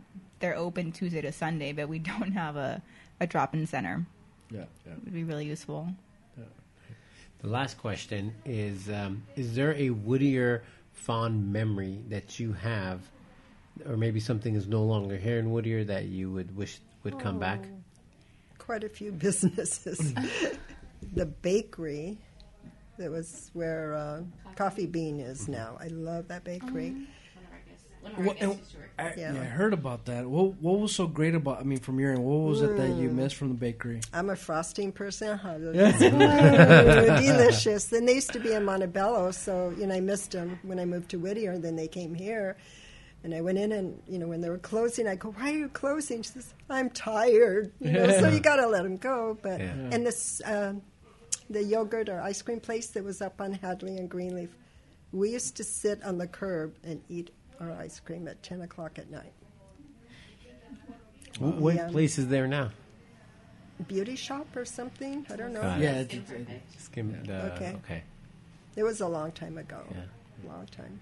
[0.40, 2.82] they're open Tuesday to Sunday, but we don't have a,
[3.20, 4.06] a drop-in center.
[4.50, 4.64] Yeah.
[4.86, 4.92] yeah.
[4.92, 5.88] It would be really useful.
[7.40, 13.00] The last question is: um, Is there a Whittier fond memory that you have,
[13.86, 17.38] or maybe something is no longer here in Whittier that you would wish would come
[17.38, 17.64] back?
[18.58, 20.14] Quite a few businesses.
[21.14, 22.18] the bakery,
[22.98, 24.22] That was where uh,
[24.56, 25.76] Coffee Bean is now.
[25.80, 27.06] I love that bakery.
[28.16, 28.58] What, and
[28.98, 29.34] I, Yeah.
[29.34, 29.40] yeah.
[29.40, 30.26] I heard about that.
[30.28, 31.60] What What was so great about?
[31.60, 34.00] I mean, from your end, what was it that you missed from the bakery?
[34.12, 35.38] I'm a frosting person.
[35.42, 35.54] Huh?
[35.58, 37.86] Ooh, delicious.
[37.86, 40.84] Then they used to be in Montebello, so you know I missed them when I
[40.84, 41.52] moved to Whittier.
[41.52, 42.56] And then they came here,
[43.24, 45.56] and I went in and you know when they were closing, I go, "Why are
[45.56, 49.38] you closing?" She says, "I'm tired." You know, so you got to let them go.
[49.42, 49.72] But Yeah.
[49.92, 50.74] and this uh,
[51.50, 54.50] the yogurt or ice cream place that was up on Hadley and Greenleaf,
[55.12, 57.30] we used to sit on the curb and eat
[57.60, 59.32] our ice cream at ten o'clock at night.
[61.38, 61.88] Wh- what Yeah.
[61.88, 62.70] place is there now?
[63.86, 65.24] Beauty shop or something?
[65.30, 65.62] I don't know.
[65.62, 65.82] Got it.
[65.84, 67.72] Yeah, it, it, Skim, uh, Okay.
[67.84, 68.02] okay.
[68.74, 69.80] It was a long time ago.
[69.90, 70.48] Yeah.
[70.50, 70.98] Long time.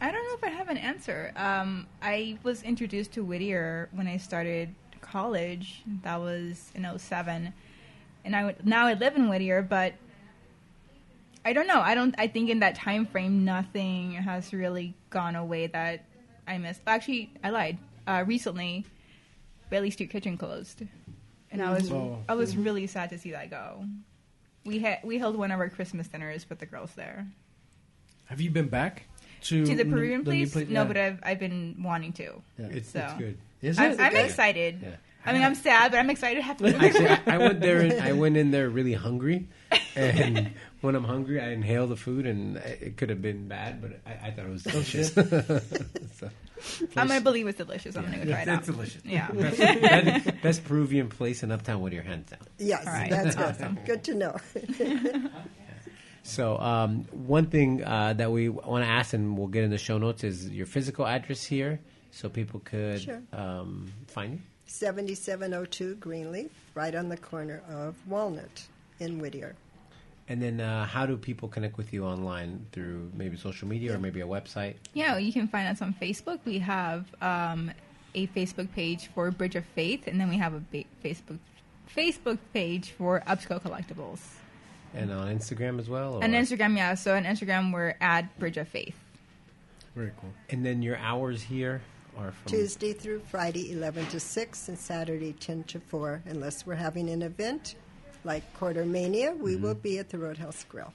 [0.00, 1.32] I don't know if I have an answer.
[1.36, 5.82] Um, I was introduced to Whittier when I started college.
[6.02, 7.52] That was in 07.
[8.24, 9.94] And I would, now I live in Whittier, but
[11.44, 11.80] I don't know.
[11.80, 12.14] I don't.
[12.18, 16.04] I think in that time frame, nothing has really gone away that
[16.46, 16.80] I missed.
[16.86, 17.78] Actually, I lied.
[18.06, 18.84] Uh, recently,
[19.70, 20.82] Bailey Street Kitchen closed,
[21.50, 22.18] and I was Oh.
[22.28, 23.84] I was really sad to see that go.
[24.64, 27.26] We had we held one of our Christmas dinners with the girls there.
[28.26, 29.04] have you been back
[29.42, 30.68] to To the n- Peruvian new place?
[30.68, 30.84] No, Yeah.
[30.84, 32.42] but I've I've been wanting to.
[32.58, 32.66] Yeah.
[32.66, 33.00] It's, So.
[33.00, 33.38] it's good.
[33.62, 34.00] Is I'm, it?
[34.00, 34.24] I'm good?
[34.26, 34.80] excited.
[34.82, 34.96] Yeah.
[35.24, 36.74] I mean, I'm sad, but I'm excited to have to.
[36.76, 37.80] Actually, I, I went there.
[37.80, 39.48] And, I went in there really hungry,
[39.94, 44.00] and when I'm hungry, I inhale the food, and it could have been bad, but
[44.06, 45.14] I, I thought it was delicious.
[46.20, 46.28] So,
[46.94, 47.96] I'm gonna believe it's delicious.
[47.96, 48.58] I'm gonna go try it out.
[48.58, 49.02] it's delicious.
[49.02, 49.30] Yeah.
[49.30, 49.56] best,
[50.26, 52.40] best, best Peruvian place in Uptown with your hands down.
[52.58, 53.08] Yes, All right.
[53.10, 53.44] that's good.
[53.46, 53.78] Awesome.
[53.86, 54.36] Good to know.
[56.22, 59.78] So, um, one thing uh, that we want to ask, and we'll get in the
[59.78, 63.22] show notes, is your physical address here, so people could Sure.
[63.32, 64.40] um, find you.
[64.66, 68.64] 7702 Greenleaf, right on the corner of Walnut
[69.00, 69.56] in Whittier.
[70.30, 73.98] And then, uh, how do people connect with you online through maybe social media or
[73.98, 74.76] maybe a website?
[74.94, 76.38] Yeah, you can find us on Facebook.
[76.44, 77.72] We have um,
[78.14, 81.40] a Facebook page for Bridge of Faith, and then we have a ba- Facebook
[81.96, 84.20] Facebook page for Upscale Collectibles.
[84.94, 86.14] And on Instagram as well?
[86.14, 86.22] Or?
[86.22, 86.94] And Instagram, yeah.
[86.94, 88.94] So on Instagram, we're at Bridge of Faith.
[89.96, 90.30] Very cool.
[90.50, 91.82] And then your hours here
[92.16, 96.22] are from Tuesday through Friday, 11 to 6, and Saturday, 10 to 4.
[96.26, 97.74] Unless we're having an event
[98.24, 100.92] like Quarter Mania, we will be at the Roadhouse Grill.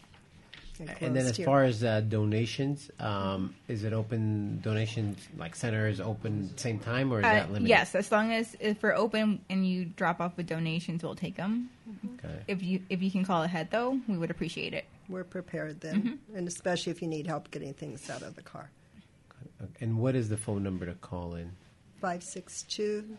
[0.80, 1.06] Mm-hmm.
[1.06, 1.46] And then, as here.
[1.46, 7.20] far as uh, donations, um, is it open donations like centers open same time or
[7.20, 7.70] is Uh, that limited?
[7.70, 11.38] yes, as long as if we're open and you drop off with donations, we'll take
[11.38, 11.70] them.
[12.20, 12.42] Okay.
[12.50, 14.84] If you if you can call ahead though, we would appreciate it.
[15.08, 16.36] we're prepared then, Mm-hmm.
[16.38, 18.70] and especially if you need help getting things out of the car.
[19.80, 21.52] And what is the phone number to call in?
[22.02, 23.18] 562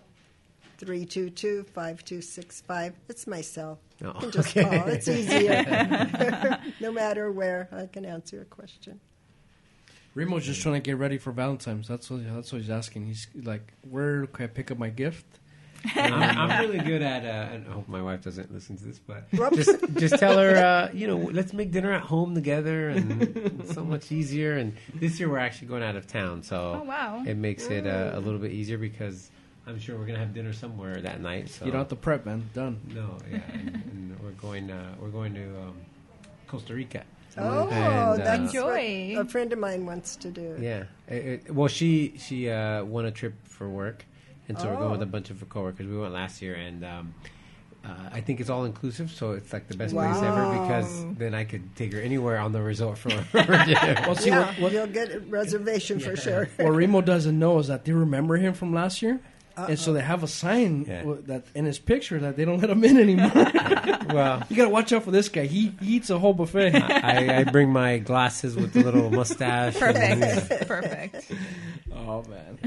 [0.78, 2.94] 322 5265.
[3.08, 3.78] It's my cell.
[4.02, 4.64] Oh, You can just okay.
[4.78, 4.88] call.
[4.88, 6.58] It's easier.
[6.80, 9.00] no matter where, I can answer a question.
[10.14, 11.88] Remo's just trying to get ready for Valentine's.
[11.88, 13.06] That's what that's what he's asking.
[13.06, 15.26] He's like, "Where can I pick up my gift?"
[15.94, 17.24] I'm, I'm really good at.
[17.24, 20.56] Uh, and I hope my wife doesn't listen to this, but just just tell her,
[20.56, 23.22] uh, you know, let's make dinner at home together, and
[23.60, 24.56] it's so much easier.
[24.56, 27.22] And this year we're actually going out of town, so Oh, wow.
[27.26, 29.30] it makes it uh, a little bit easier because
[29.66, 31.48] I'm sure we're gonna have dinner somewhere that night.
[31.48, 32.48] So You don't have to prep, man.
[32.54, 32.80] Done.
[32.94, 34.70] No, yeah, and, and we're going.
[34.70, 35.74] Uh, we're going to um,
[36.46, 37.02] Costa Rica.
[37.38, 39.14] Oh, And, uh, that's Enjoy.
[39.16, 40.56] what a friend of mine wants to do.
[40.60, 40.84] Yeah.
[41.08, 41.14] It,
[41.46, 44.04] it- well, she she uh, won a trip for work,
[44.48, 44.92] and so we're going Oh.
[44.92, 45.86] with a bunch of her coworkers.
[45.86, 47.14] We went last year, and um,
[47.84, 51.34] uh, I think it's all inclusive, so it's like the best place ever because then
[51.34, 53.10] I could take her anywhere on the resort for.
[53.34, 56.48] Well, see yeah, what, what, you'll get a reservation for sure.
[56.56, 59.20] what Remo doesn't know is that they remember him from last year,
[59.56, 61.02] and so they have a sign Yeah.
[61.26, 63.30] that in his picture that they don't let him in anymore.
[64.14, 65.46] well, you gotta watch out for this guy.
[65.46, 66.74] He, he eats a whole buffet.
[66.74, 69.80] I, I bring my glasses with the little mustache.
[69.80, 70.68] and- Perfect.
[70.68, 71.32] Perfect.
[71.94, 72.58] oh man.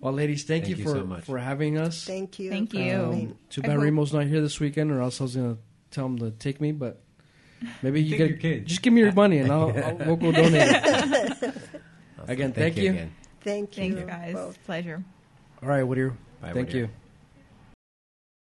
[0.00, 1.24] Well, ladies, thank, Thank you you for so much.
[1.24, 2.04] for having us.
[2.04, 2.50] Thank you.
[2.50, 2.92] Thank you.
[2.94, 3.38] Um, coming.
[3.50, 5.58] Too bad Remo's not here this weekend, or else I was gonna
[5.90, 6.72] tell him to take me.
[6.72, 7.00] But
[7.82, 10.62] maybe you Take get just give me your money and I'll, I'll we'll go donate.
[10.72, 11.54] it.
[12.26, 12.90] Again, thank you.
[12.90, 13.12] again.
[13.42, 13.82] Thank you.
[13.94, 14.34] Thank you guys.
[14.34, 14.64] both.
[14.64, 15.02] Pleasure.
[15.62, 16.10] All right, Whittier.
[16.40, 16.80] Bye, thank Whittier.
[16.82, 16.88] you.